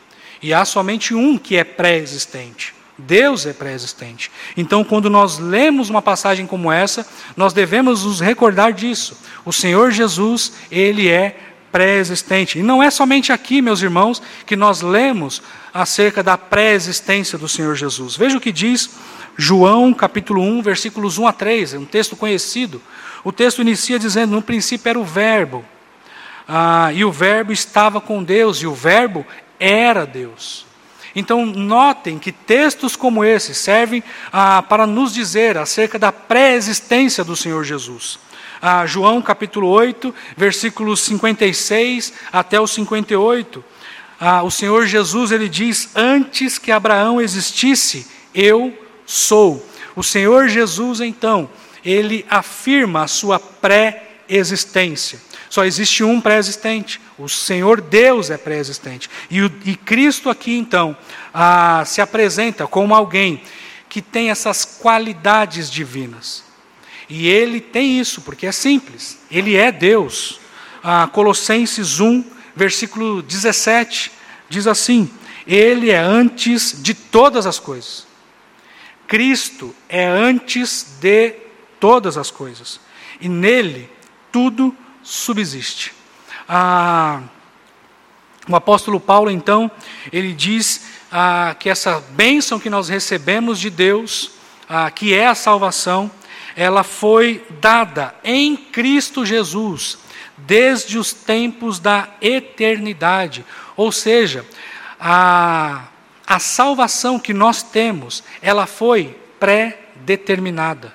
[0.41, 2.73] E há somente um que é pré-existente.
[2.97, 4.31] Deus é pré-existente.
[4.55, 9.17] Então, quando nós lemos uma passagem como essa, nós devemos nos recordar disso.
[9.45, 11.37] O Senhor Jesus, ele é
[11.71, 12.57] pré-existente.
[12.57, 17.75] E não é somente aqui, meus irmãos, que nós lemos acerca da pré-existência do Senhor
[17.75, 18.15] Jesus.
[18.15, 18.89] Veja o que diz
[19.37, 22.81] João capítulo 1, versículos 1 a 3, é um texto conhecido.
[23.23, 25.63] O texto inicia dizendo: No princípio era o Verbo,
[26.47, 29.25] ah, e o Verbo estava com Deus, e o Verbo
[29.59, 30.65] era Deus.
[31.15, 37.35] Então, notem que textos como esse servem ah, para nos dizer acerca da pré-existência do
[37.35, 38.19] Senhor Jesus.
[38.61, 43.63] Ah, João capítulo 8, versículos 56 até o 58.
[44.19, 49.65] Ah, o Senhor Jesus ele diz: Antes que Abraão existisse, eu sou.
[49.95, 51.49] O Senhor Jesus, então,
[51.83, 55.19] ele afirma a sua pré-existência.
[55.49, 56.99] Só existe um pré-existente.
[57.17, 59.09] O Senhor Deus é pré-existente.
[59.29, 60.95] E, e, Cristo aqui, então,
[61.33, 63.41] ah, se apresenta como alguém
[63.89, 66.43] que tem essas qualidades divinas.
[67.09, 69.17] E ele tem isso, porque é simples.
[69.31, 70.39] Ele é Deus.
[70.83, 72.23] Ah, Colossenses 1,
[72.55, 74.11] versículo 17,
[74.49, 75.09] diz assim:
[75.45, 78.05] Ele é antes de todas as coisas.
[79.07, 81.33] Cristo é antes de
[81.79, 82.79] todas as coisas.
[83.21, 83.89] E nele
[84.31, 84.75] tudo
[85.07, 85.93] subsiste.
[86.47, 87.21] Ah,
[88.47, 89.71] o apóstolo Paulo, então,
[90.11, 94.31] ele diz ah, que essa bênção que nós recebemos de Deus,
[94.67, 96.11] ah, que é a salvação,
[96.55, 99.97] ela foi dada em Cristo Jesus,
[100.37, 103.45] desde os tempos da eternidade.
[103.75, 104.45] Ou seja,
[104.99, 105.87] a
[106.27, 110.93] a salvação que nós temos, ela foi pré-determinada.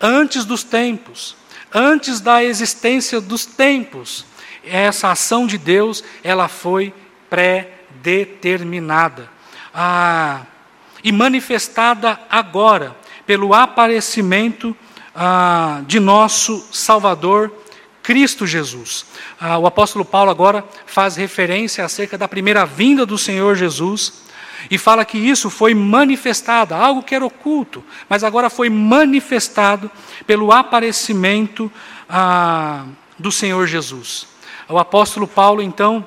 [0.00, 1.36] Antes dos tempos,
[1.72, 4.24] antes da existência dos tempos,
[4.64, 6.92] essa ação de Deus, ela foi
[7.30, 9.30] pré-determinada.
[9.72, 10.42] Ah,
[11.04, 12.96] e manifestada agora,
[13.26, 14.76] pelo aparecimento
[15.14, 17.52] ah, de nosso Salvador,
[18.02, 19.06] Cristo Jesus.
[19.40, 24.25] Ah, o apóstolo Paulo agora faz referência acerca da primeira vinda do Senhor Jesus
[24.70, 29.90] e fala que isso foi manifestado, algo que era oculto, mas agora foi manifestado
[30.26, 31.70] pelo aparecimento
[32.08, 32.84] ah,
[33.18, 34.26] do Senhor Jesus.
[34.68, 36.06] O apóstolo Paulo, então,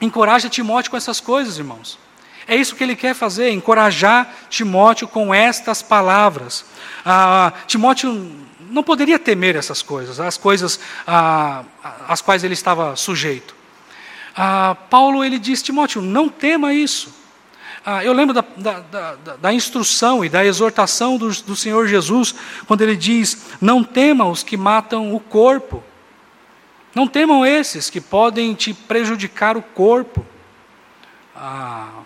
[0.00, 1.98] encoraja Timóteo com essas coisas, irmãos.
[2.46, 6.64] É isso que ele quer fazer, encorajar Timóteo com estas palavras.
[7.04, 8.30] Ah, Timóteo
[8.70, 11.64] não poderia temer essas coisas, as coisas ah,
[12.08, 13.54] às quais ele estava sujeito.
[14.36, 17.19] Ah, Paulo ele diz: Timóteo, não tema isso.
[17.84, 22.34] Ah, eu lembro da, da, da, da, instrução e da exortação do, do Senhor Jesus,
[22.66, 25.82] quando ele diz: Não tema os que matam o corpo,
[26.94, 30.24] não temam esses que podem te prejudicar o corpo,
[31.34, 32.02] ah,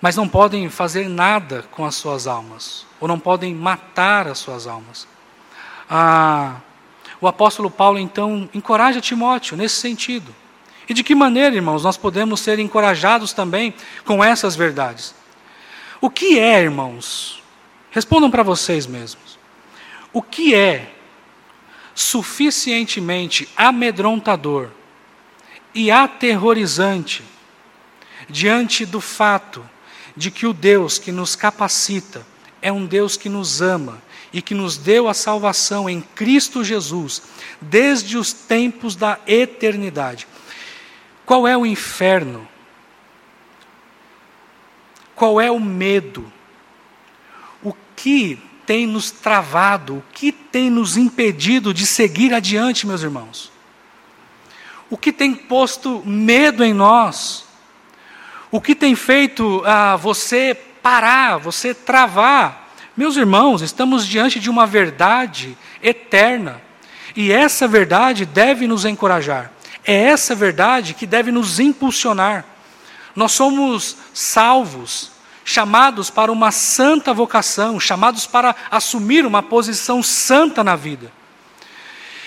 [0.00, 4.66] mas não podem fazer nada com as suas almas, ou não podem matar as suas
[4.66, 5.06] almas.
[5.90, 6.56] Ah,
[7.20, 10.34] o apóstolo Paulo então encoraja Timóteo nesse sentido.
[10.88, 13.74] E de que maneira, irmãos, nós podemos ser encorajados também
[14.04, 15.14] com essas verdades?
[16.00, 17.42] O que é, irmãos?
[17.90, 19.38] Respondam para vocês mesmos.
[20.12, 20.92] O que é
[21.94, 24.68] suficientemente amedrontador
[25.74, 27.22] e aterrorizante
[28.28, 29.68] diante do fato
[30.16, 32.26] de que o Deus que nos capacita
[32.60, 34.02] é um Deus que nos ama
[34.32, 37.22] e que nos deu a salvação em Cristo Jesus
[37.60, 40.26] desde os tempos da eternidade.
[41.24, 42.48] Qual é o inferno?
[45.14, 46.30] Qual é o medo?
[47.62, 49.98] O que tem nos travado?
[49.98, 53.52] O que tem nos impedido de seguir adiante, meus irmãos?
[54.90, 57.44] O que tem posto medo em nós?
[58.50, 62.74] O que tem feito ah, você parar, você travar?
[62.96, 66.60] Meus irmãos, estamos diante de uma verdade eterna.
[67.14, 69.51] E essa verdade deve nos encorajar.
[69.84, 72.44] É essa verdade que deve nos impulsionar.
[73.14, 75.10] Nós somos salvos,
[75.44, 81.12] chamados para uma santa vocação, chamados para assumir uma posição santa na vida.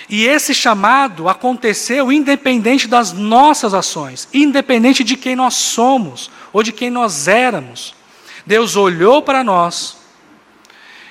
[0.07, 6.71] E esse chamado aconteceu independente das nossas ações, independente de quem nós somos ou de
[6.71, 7.95] quem nós éramos.
[8.45, 9.97] Deus olhou para nós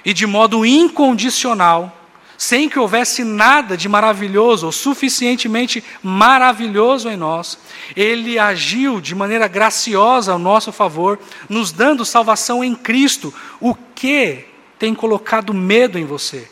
[0.05, 2.04] e, de modo incondicional,
[2.37, 7.59] sem que houvesse nada de maravilhoso ou suficientemente maravilhoso em nós,
[7.97, 11.19] Ele agiu de maneira graciosa ao nosso favor,
[11.49, 13.33] nos dando salvação em Cristo.
[13.61, 14.47] O que
[14.79, 16.49] tem colocado medo em você?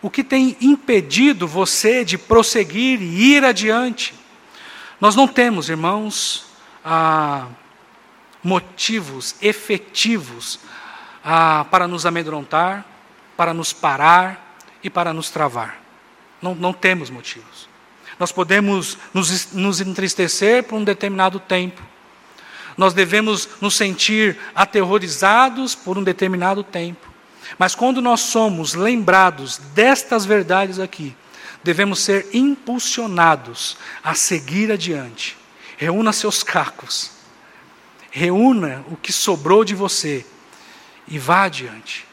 [0.00, 4.14] O que tem impedido você de prosseguir e ir adiante?
[5.00, 6.46] Nós não temos, irmãos,
[6.84, 7.46] ah,
[8.42, 10.60] motivos efetivos
[11.24, 12.84] ah, para nos amedrontar,
[13.36, 14.47] para nos parar,
[14.82, 15.82] e para nos travar.
[16.40, 17.68] Não, não temos motivos.
[18.18, 21.82] Nós podemos nos, nos entristecer por um determinado tempo.
[22.76, 27.08] Nós devemos nos sentir aterrorizados por um determinado tempo.
[27.58, 31.14] Mas quando nós somos lembrados destas verdades aqui,
[31.62, 35.36] devemos ser impulsionados a seguir adiante.
[35.76, 37.12] Reúna seus cacos,
[38.10, 40.26] reúna o que sobrou de você
[41.06, 42.06] e vá adiante.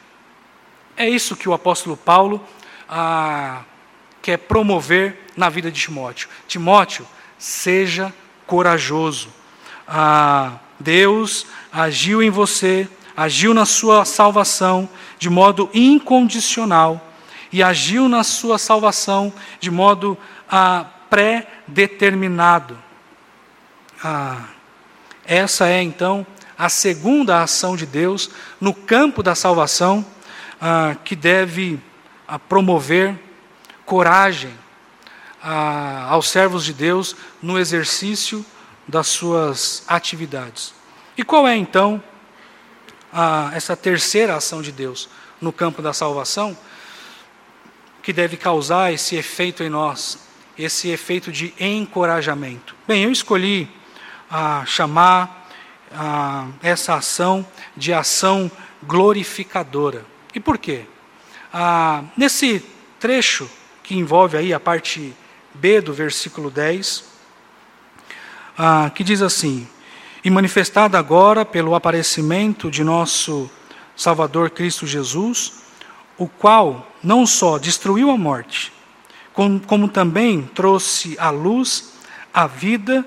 [0.96, 2.42] É isso que o apóstolo Paulo
[4.22, 6.28] quer promover na vida de Timóteo.
[6.48, 7.06] Timóteo,
[7.38, 8.12] seja
[8.46, 9.28] corajoso.
[9.86, 17.00] Ah, Deus agiu em você, agiu na sua salvação de modo incondicional
[17.52, 20.18] e agiu na sua salvação de modo
[20.50, 22.78] ah, pré-determinado.
[24.02, 24.44] Ah,
[25.24, 26.26] essa é então
[26.58, 28.30] a segunda ação de Deus
[28.60, 30.04] no campo da salvação
[30.60, 31.80] ah, que deve
[32.26, 33.18] a promover
[33.84, 34.52] coragem
[35.42, 38.44] a, aos servos de Deus no exercício
[38.86, 40.74] das suas atividades.
[41.16, 42.02] E qual é então
[43.12, 45.08] a, essa terceira ação de Deus
[45.40, 46.56] no campo da salvação
[48.02, 50.18] que deve causar esse efeito em nós,
[50.58, 52.74] esse efeito de encorajamento?
[52.86, 53.68] Bem, eu escolhi
[54.30, 55.48] a, chamar
[55.92, 57.46] a, essa ação
[57.76, 58.50] de ação
[58.82, 60.04] glorificadora.
[60.34, 60.86] E por quê?
[61.58, 62.62] Ah, nesse
[63.00, 63.48] trecho
[63.82, 65.14] que envolve aí a parte
[65.54, 67.02] B do versículo 10,
[68.58, 69.66] ah, que diz assim:
[70.22, 73.50] E manifestada agora pelo aparecimento de nosso
[73.96, 75.62] Salvador Cristo Jesus,
[76.18, 78.70] o qual não só destruiu a morte,
[79.32, 81.94] como, como também trouxe à luz
[82.34, 83.02] a vida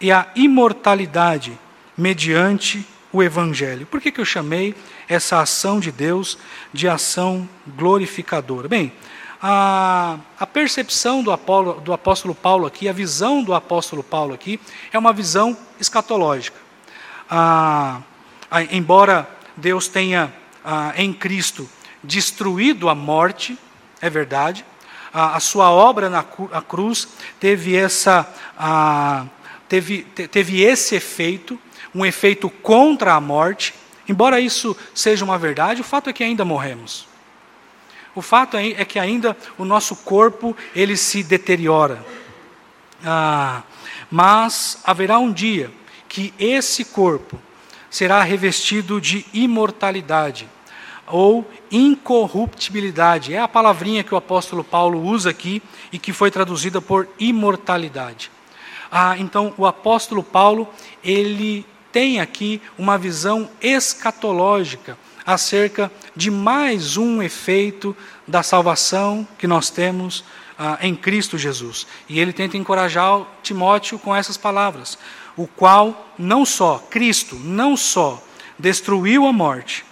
[0.00, 1.58] e a imortalidade
[1.98, 3.84] mediante o Evangelho.
[3.84, 4.76] Por que, que eu chamei
[5.10, 6.38] essa ação de Deus
[6.72, 8.68] de ação glorificadora?
[8.68, 8.92] Bem,
[9.42, 14.60] a, a percepção do, Apolo, do apóstolo Paulo aqui, a visão do apóstolo Paulo aqui,
[14.92, 16.56] é uma visão escatológica.
[17.28, 18.00] Ah,
[18.70, 20.32] embora Deus tenha
[20.64, 21.68] ah, em Cristo
[22.02, 23.58] destruído a morte,
[24.00, 24.64] é verdade,
[25.12, 27.08] a, a sua obra na cruz
[27.38, 29.26] teve, essa, a,
[29.68, 31.58] teve, teve esse efeito,
[31.94, 33.74] um efeito contra a morte.
[34.08, 37.06] Embora isso seja uma verdade, o fato é que ainda morremos.
[38.14, 42.04] O fato é, que ainda o nosso corpo ele se deteriora.
[43.04, 43.62] Ah,
[44.10, 45.70] mas haverá um dia
[46.08, 47.40] que esse corpo
[47.88, 50.48] será revestido de imortalidade
[51.06, 53.34] ou incorruptibilidade.
[53.34, 58.30] É a palavrinha que o apóstolo Paulo usa aqui e que foi traduzida por imortalidade.
[58.90, 60.68] Ah, então o apóstolo Paulo
[61.02, 69.70] ele tem aqui uma visão escatológica acerca de mais um efeito da salvação que nós
[69.70, 70.24] temos
[70.58, 71.86] ah, em Cristo Jesus.
[72.08, 74.98] E ele tenta encorajar Timóteo com essas palavras,
[75.36, 78.22] o qual não só, Cristo, não só
[78.58, 79.84] destruiu a morte,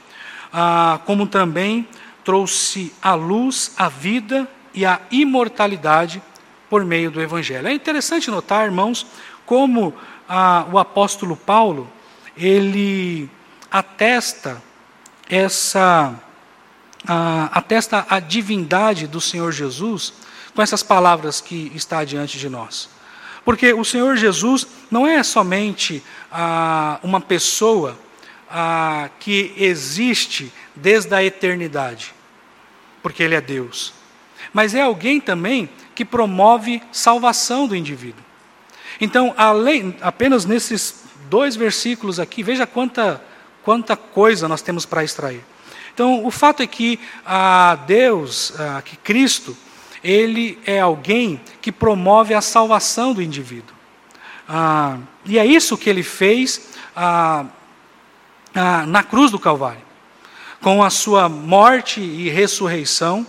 [0.52, 1.88] ah, como também
[2.24, 6.22] trouxe à luz a vida e a imortalidade
[6.68, 7.66] por meio do Evangelho.
[7.66, 9.06] É interessante notar, irmãos,
[9.46, 9.94] como
[10.28, 11.90] ah, o apóstolo Paulo,
[12.36, 13.30] ele
[13.70, 14.62] atesta
[15.28, 16.14] essa
[17.06, 20.12] ah, atesta a divindade do Senhor Jesus
[20.54, 22.90] com essas palavras que está diante de nós.
[23.44, 27.98] Porque o Senhor Jesus não é somente ah, uma pessoa
[28.50, 32.12] ah, que existe desde a eternidade,
[33.02, 33.94] porque Ele é Deus,
[34.52, 38.27] mas é alguém também que promove salvação do indivíduo.
[39.00, 43.22] Então, além, apenas nesses dois versículos aqui, veja quanta,
[43.62, 45.44] quanta coisa nós temos para extrair.
[45.94, 49.56] Então, o fato é que a Deus, a, que Cristo,
[50.02, 53.74] ele é alguém que promove a salvação do indivíduo.
[54.48, 57.44] Ah, e é isso que ele fez ah,
[58.54, 59.82] ah, na cruz do Calvário.
[60.60, 63.26] Com a sua morte e ressurreição,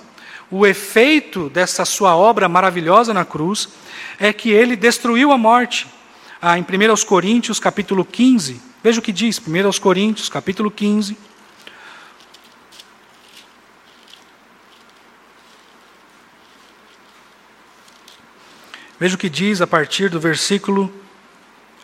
[0.49, 3.69] o efeito dessa sua obra maravilhosa na cruz
[4.19, 5.87] é que ele destruiu a morte.
[6.41, 11.17] Ah, em 1 Coríntios, capítulo 15, veja o que diz, 1 Coríntios, capítulo 15.
[18.99, 20.93] Veja o que diz a partir do versículo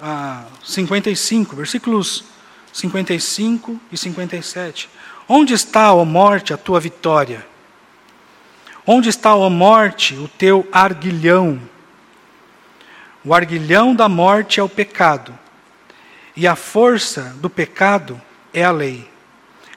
[0.01, 2.25] ah, 55, versículos
[2.73, 4.89] 55 e 57.
[5.27, 7.45] Onde está, ó morte, a tua vitória?
[8.85, 11.59] Onde está, ó morte, o teu arguilhão?
[13.25, 15.37] O arguilhão da morte é o pecado,
[16.35, 18.21] e a força do pecado
[18.53, 19.09] é a lei.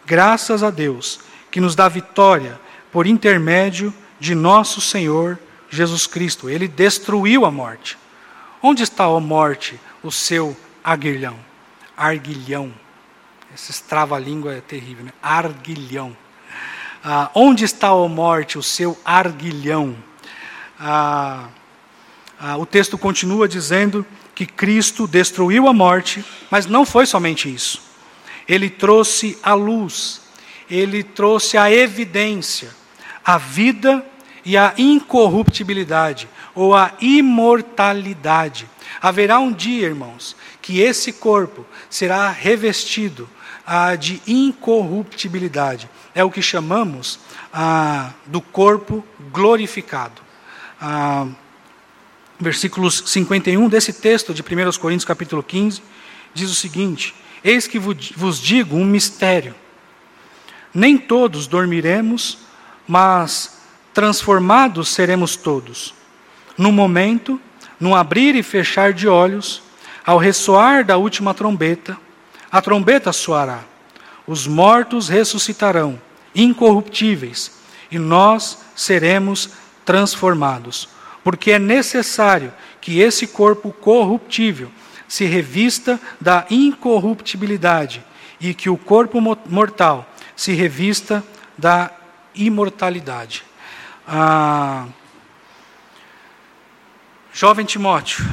[0.05, 1.21] Graças a Deus,
[1.51, 2.61] que nos dá vitória
[2.93, 5.39] por intermédio de nosso Senhor
[5.71, 6.51] Jesus Cristo.
[6.51, 7.97] Ele destruiu a morte.
[8.63, 11.39] Onde está, a morte, o seu arguilhão?
[11.97, 12.73] Arguilhão.
[13.55, 15.13] Esse trava-língua é terrível, né?
[15.23, 16.15] Arguilhão.
[17.03, 19.97] Ah, onde está, a morte, o seu arguilhão?
[20.79, 21.49] Ah,
[22.41, 27.83] ah, o texto continua dizendo que Cristo destruiu a morte, mas não foi somente isso.
[28.47, 30.21] Ele trouxe a luz,
[30.71, 32.71] ele trouxe a evidência,
[33.25, 34.05] a vida
[34.45, 38.69] e a incorruptibilidade, ou a imortalidade.
[39.03, 43.29] Haverá um dia, irmãos, que esse corpo será revestido
[43.67, 45.91] ah, de incorruptibilidade.
[46.15, 47.19] É o que chamamos
[47.53, 50.23] ah, do corpo glorificado.
[50.81, 51.27] Ah,
[52.39, 55.83] versículos 51 desse texto de 1 Coríntios capítulo 15,
[56.33, 59.55] diz o seguinte: Eis que vos digo um mistério.
[60.73, 62.39] Nem todos dormiremos,
[62.87, 63.59] mas
[63.93, 65.95] transformados seremos todos.
[66.57, 67.41] No momento,
[67.81, 69.63] no abrir e fechar de olhos,
[70.05, 71.99] ao ressoar da última trombeta,
[72.51, 73.61] a trombeta soará.
[74.27, 76.01] Os mortos ressuscitarão,
[76.35, 77.53] incorruptíveis,
[77.91, 79.51] e nós seremos
[79.85, 80.89] transformados.
[81.23, 84.71] Porque é necessário que esse corpo corruptível
[85.07, 88.05] se revista da incorruptibilidade
[88.41, 90.07] e que o corpo mortal
[90.37, 91.25] se revista
[91.57, 91.91] da
[92.35, 93.45] imortalidade.
[94.07, 94.87] Ah,
[97.33, 98.25] jovem Timóteo,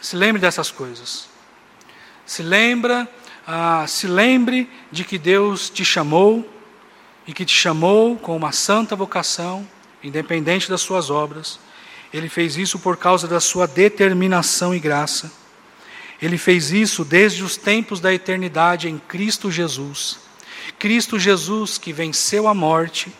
[0.00, 1.28] se lembre dessas coisas.
[2.24, 3.08] Se lembra,
[3.46, 6.48] ah, se lembre de que Deus te chamou
[7.26, 9.66] e que te chamou com uma santa vocação,
[10.02, 11.58] independente das suas obras.
[12.12, 15.30] Ele fez isso por causa da sua determinação e graça.
[16.20, 20.18] Ele fez isso desde os tempos da eternidade em Cristo Jesus.
[20.78, 23.12] Cristo Jesus que venceu a morte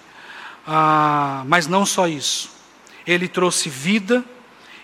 [0.71, 2.51] ah, mas não só isso.
[3.07, 4.23] Ele trouxe vida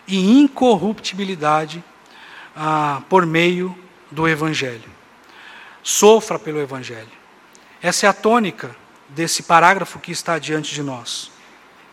[0.07, 1.85] e incorruptibilidade
[2.57, 3.77] ah, por meio
[4.11, 4.91] do Evangelho.
[5.83, 7.13] Sofra pelo Evangelho.
[7.83, 8.75] Essa é a tônica
[9.11, 11.31] desse parágrafo que está diante de nós.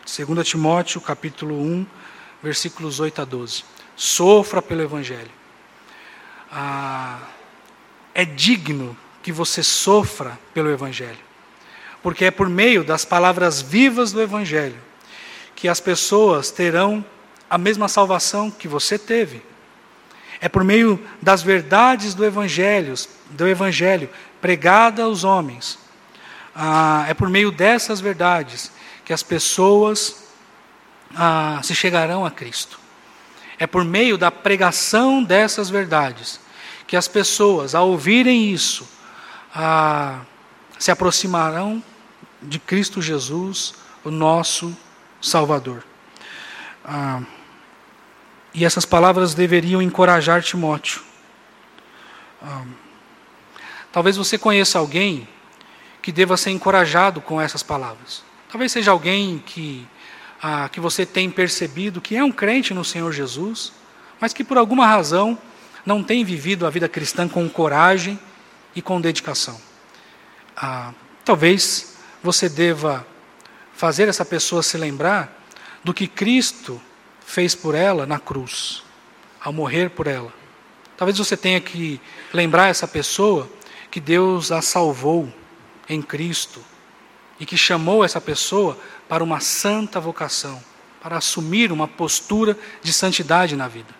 [0.06, 1.86] 2 Timóteo, capítulo 1,
[2.42, 3.64] versículos 8 a 12.
[3.96, 5.30] Sofra pelo Evangelho.
[6.50, 7.20] Ah,
[8.14, 11.32] é digno que você sofra pelo Evangelho
[12.02, 14.78] porque é por meio das palavras vivas do Evangelho
[15.54, 17.04] que as pessoas terão
[17.48, 19.42] a mesma salvação que você teve.
[20.40, 22.94] É por meio das verdades do Evangelho,
[23.30, 25.78] do Evangelho pregada aos homens.
[26.54, 28.72] Ah, é por meio dessas verdades
[29.04, 30.21] que as pessoas
[31.62, 32.78] se chegarão a Cristo.
[33.58, 36.40] É por meio da pregação dessas verdades
[36.86, 38.88] que as pessoas, ao ouvirem isso,
[40.78, 41.82] se aproximarão
[42.42, 44.76] de Cristo Jesus, o nosso
[45.20, 45.84] Salvador.
[46.84, 47.20] Ah,
[48.52, 51.00] e essas palavras deveriam encorajar Timóteo.
[52.42, 52.64] Ah,
[53.92, 55.28] talvez você conheça alguém
[56.02, 58.24] que deva ser encorajado com essas palavras.
[58.50, 59.86] Talvez seja alguém que,
[60.42, 63.72] ah, que você tem percebido que é um crente no Senhor Jesus,
[64.20, 65.38] mas que por alguma razão
[65.86, 68.18] não tem vivido a vida cristã com coragem
[68.74, 69.60] e com dedicação.
[70.56, 70.92] Ah,
[71.24, 73.06] talvez você deva
[73.72, 75.40] fazer essa pessoa se lembrar
[75.84, 76.80] do que Cristo
[77.24, 78.82] fez por ela na cruz,
[79.40, 80.32] ao morrer por ela.
[80.96, 82.00] Talvez você tenha que
[82.32, 83.48] lembrar essa pessoa
[83.90, 85.32] que Deus a salvou
[85.88, 86.60] em Cristo
[87.40, 88.78] e que chamou essa pessoa
[89.12, 90.58] para uma santa vocação,
[91.02, 93.94] para assumir uma postura de santidade na vida.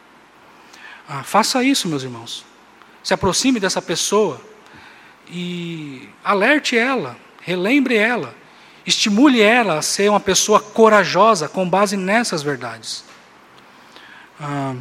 [1.07, 2.47] Ah, faça isso, meus irmãos.
[3.05, 4.41] Se aproxime dessa pessoa
[5.29, 8.35] e alerte ela relembre ela,
[8.87, 13.05] estimule ela a ser uma pessoa corajosa com base nessas verdades.
[14.41, 14.75] Ah,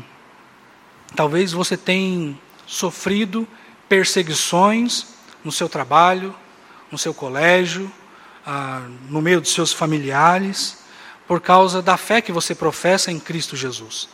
[1.13, 3.45] talvez você tenha sofrido
[3.89, 5.07] perseguições
[5.43, 6.34] no seu trabalho,
[6.89, 7.91] no seu colégio,
[8.54, 10.80] ah, no meio dos seus familiares,
[11.26, 14.10] por causa da fé que você professa em Cristo Jesus.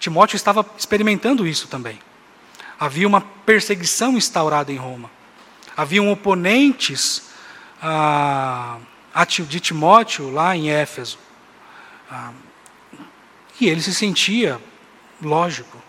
[0.00, 2.00] Timóteo estava experimentando isso também.
[2.76, 5.08] Havia uma perseguição instaurada em Roma.
[5.76, 7.30] Haviam oponentes
[7.80, 8.78] ah,
[9.46, 11.16] de Timóteo lá em Éfeso.
[12.10, 12.32] Ah,
[13.60, 14.60] e ele se sentia,
[15.22, 15.80] lógico,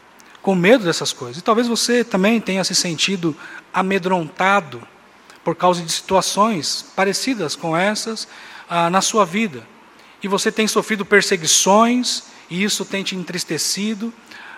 [0.44, 1.40] com medo dessas coisas.
[1.40, 3.36] E talvez você também tenha se sentido
[3.74, 4.88] amedrontado
[5.44, 8.28] por causa de situações parecidas com essas
[8.70, 9.68] ah, na sua vida.
[10.22, 14.14] E você tem sofrido perseguições, e isso tem te entristecido,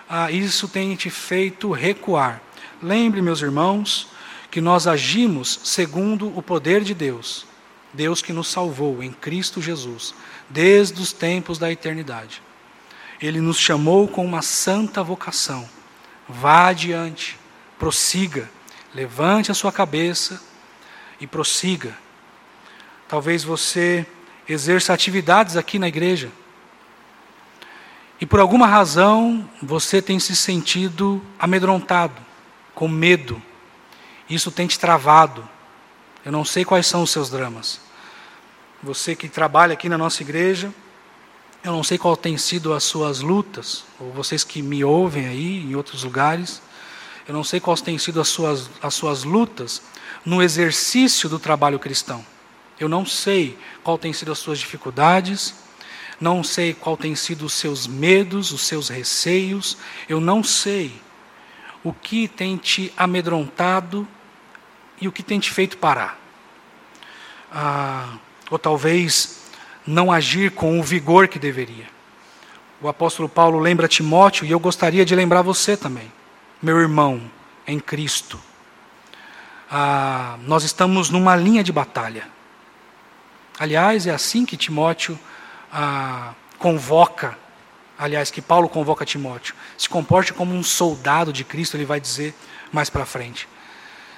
[0.08, 2.40] ah, isso tem te feito recuar.
[2.80, 4.08] Lembre, meus irmãos,
[4.50, 7.46] que nós agimos segundo o poder de Deus,
[7.92, 10.14] Deus que nos salvou em Cristo Jesus,
[10.48, 12.42] desde os tempos da eternidade.
[13.20, 15.68] Ele nos chamou com uma santa vocação.
[16.28, 17.38] Vá adiante,
[17.78, 18.48] prossiga,
[18.94, 20.40] levante a sua cabeça
[21.20, 21.96] e prossiga.
[23.08, 24.06] Talvez você
[24.48, 26.30] exerça atividades aqui na igreja.
[28.20, 32.20] E por alguma razão você tem se sentido amedrontado,
[32.74, 33.40] com medo.
[34.28, 35.46] Isso tem te travado.
[36.24, 37.80] Eu não sei quais são os seus dramas.
[38.82, 40.72] Você que trabalha aqui na nossa igreja,
[41.62, 45.62] eu não sei qual tem sido as suas lutas, ou vocês que me ouvem aí
[45.64, 46.62] em outros lugares,
[47.26, 49.82] eu não sei quais têm sido as suas, as suas lutas
[50.26, 52.26] no exercício do trabalho cristão.
[52.78, 55.54] Eu não sei qual tem sido as suas dificuldades,
[56.20, 60.92] não sei qual tem sido os seus medos, os seus receios, eu não sei
[61.84, 64.06] o que tem te amedrontado
[65.00, 66.18] e o que tem te feito parar.
[67.52, 68.18] Ah,
[68.50, 69.42] ou talvez
[69.86, 71.86] não agir com o vigor que deveria.
[72.80, 76.10] O apóstolo Paulo lembra Timóteo e eu gostaria de lembrar você também,
[76.60, 77.22] meu irmão
[77.66, 78.38] em Cristo.
[79.70, 82.28] Ah, nós estamos numa linha de batalha.
[83.58, 85.18] Aliás, é assim que Timóteo
[85.72, 87.36] ah, convoca,
[87.98, 89.54] aliás, que Paulo convoca Timóteo.
[89.76, 92.34] Se comporte como um soldado de Cristo, ele vai dizer
[92.72, 93.48] mais para frente.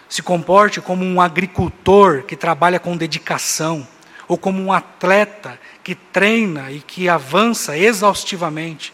[0.09, 3.87] Se comporte como um agricultor que trabalha com dedicação
[4.27, 8.93] ou como um atleta que treina e que avança exaustivamente.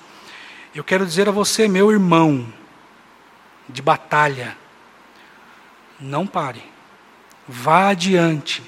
[0.75, 2.47] Eu quero dizer a você, meu irmão,
[3.69, 4.57] de batalha,
[6.01, 6.63] não pare,
[7.49, 8.63] vá adiante,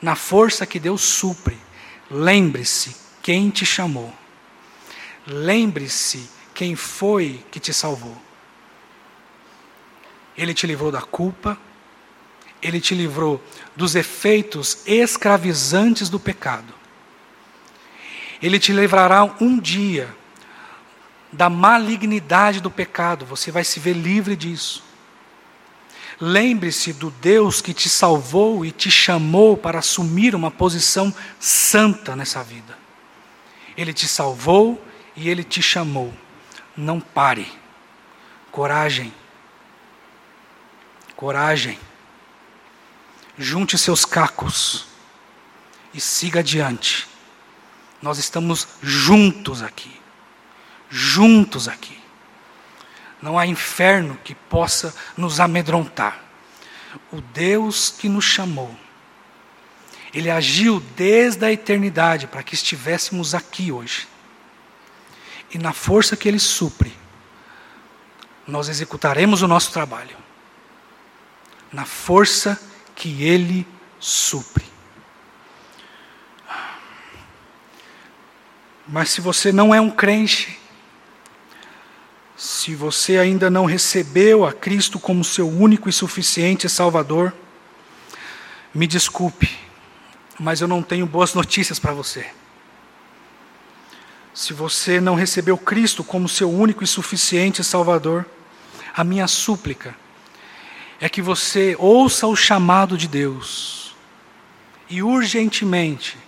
[0.00, 1.58] na força que Deus supre.
[2.10, 4.12] Lembre-se quem te chamou,
[5.26, 8.16] lembre-se quem foi que te salvou.
[10.36, 11.58] Ele te livrou da culpa,
[12.62, 13.42] ele te livrou
[13.74, 16.74] dos efeitos escravizantes do pecado.
[18.40, 20.14] Ele te livrará um dia
[21.32, 24.84] da malignidade do pecado, você vai se ver livre disso.
[26.24, 32.44] Lembre-se do Deus que te salvou e te chamou para assumir uma posição santa nessa
[32.44, 32.78] vida.
[33.76, 34.80] Ele te salvou
[35.16, 36.14] e ele te chamou.
[36.76, 37.50] Não pare.
[38.52, 39.12] Coragem.
[41.16, 41.76] Coragem
[43.36, 44.86] junte seus cacos
[45.92, 47.08] e siga adiante.
[48.00, 50.00] Nós estamos juntos aqui.
[50.88, 52.01] Juntos aqui.
[53.22, 56.20] Não há inferno que possa nos amedrontar.
[57.10, 58.76] O Deus que nos chamou,
[60.12, 64.08] Ele agiu desde a eternidade para que estivéssemos aqui hoje.
[65.54, 66.92] E na força que Ele supre,
[68.46, 70.16] nós executaremos o nosso trabalho.
[71.72, 72.60] Na força
[72.94, 73.66] que Ele
[74.00, 74.64] supre.
[78.86, 80.58] Mas se você não é um crente,
[82.42, 87.32] se você ainda não recebeu a Cristo como seu único e suficiente Salvador,
[88.74, 89.48] me desculpe,
[90.40, 92.26] mas eu não tenho boas notícias para você.
[94.34, 98.26] Se você não recebeu Cristo como seu único e suficiente Salvador,
[98.92, 99.94] a minha súplica
[101.00, 103.94] é que você ouça o chamado de Deus
[104.90, 106.18] e urgentemente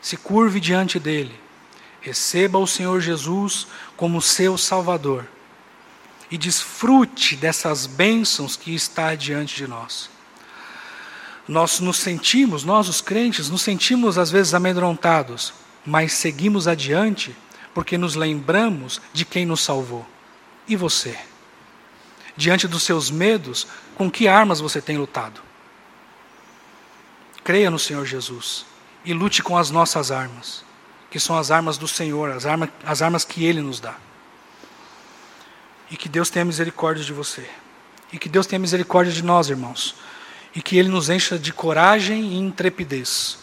[0.00, 1.34] se curve diante dele,
[2.00, 5.26] receba o Senhor Jesus como seu Salvador
[6.30, 10.08] e desfrute dessas bênçãos que está diante de nós.
[11.48, 15.52] Nós nos sentimos, nós os crentes, nos sentimos às vezes amedrontados,
[15.84, 17.34] mas seguimos adiante
[17.74, 20.06] porque nos lembramos de quem nos salvou.
[20.68, 21.18] E você?
[22.36, 23.66] Diante dos seus medos,
[23.96, 25.40] com que armas você tem lutado?
[27.42, 28.64] Creia no Senhor Jesus
[29.04, 30.64] e lute com as nossas armas,
[31.10, 33.96] que são as armas do Senhor, as, arma, as armas que Ele nos dá.
[35.90, 37.48] E que Deus tenha misericórdia de você.
[38.12, 39.96] E que Deus tenha misericórdia de nós, irmãos.
[40.54, 43.38] E que Ele nos encha de coragem e intrepidez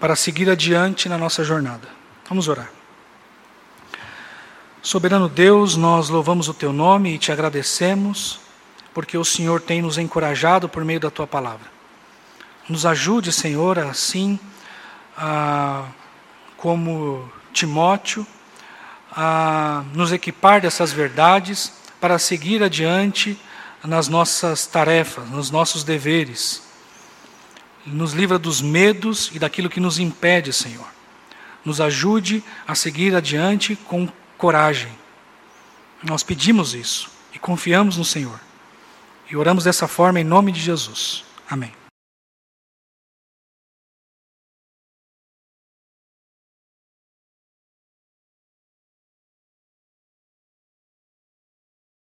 [0.00, 1.88] para seguir adiante na nossa jornada.
[2.28, 2.70] Vamos orar.
[4.82, 8.38] Soberano Deus, nós louvamos o teu nome e te agradecemos,
[8.92, 11.72] porque o Senhor tem nos encorajado por meio da tua palavra.
[12.68, 14.38] Nos ajude, Senhor, assim
[16.56, 18.26] como Timóteo,
[19.16, 23.38] a nos equipar dessas verdades para seguir adiante
[23.84, 26.62] nas nossas tarefas, nos nossos deveres.
[27.86, 30.86] Nos livra dos medos e daquilo que nos impede, Senhor.
[31.64, 34.92] Nos ajude a seguir adiante com coragem.
[36.02, 38.40] Nós pedimos isso e confiamos no Senhor.
[39.30, 41.24] E oramos dessa forma em nome de Jesus.
[41.48, 41.83] Amém.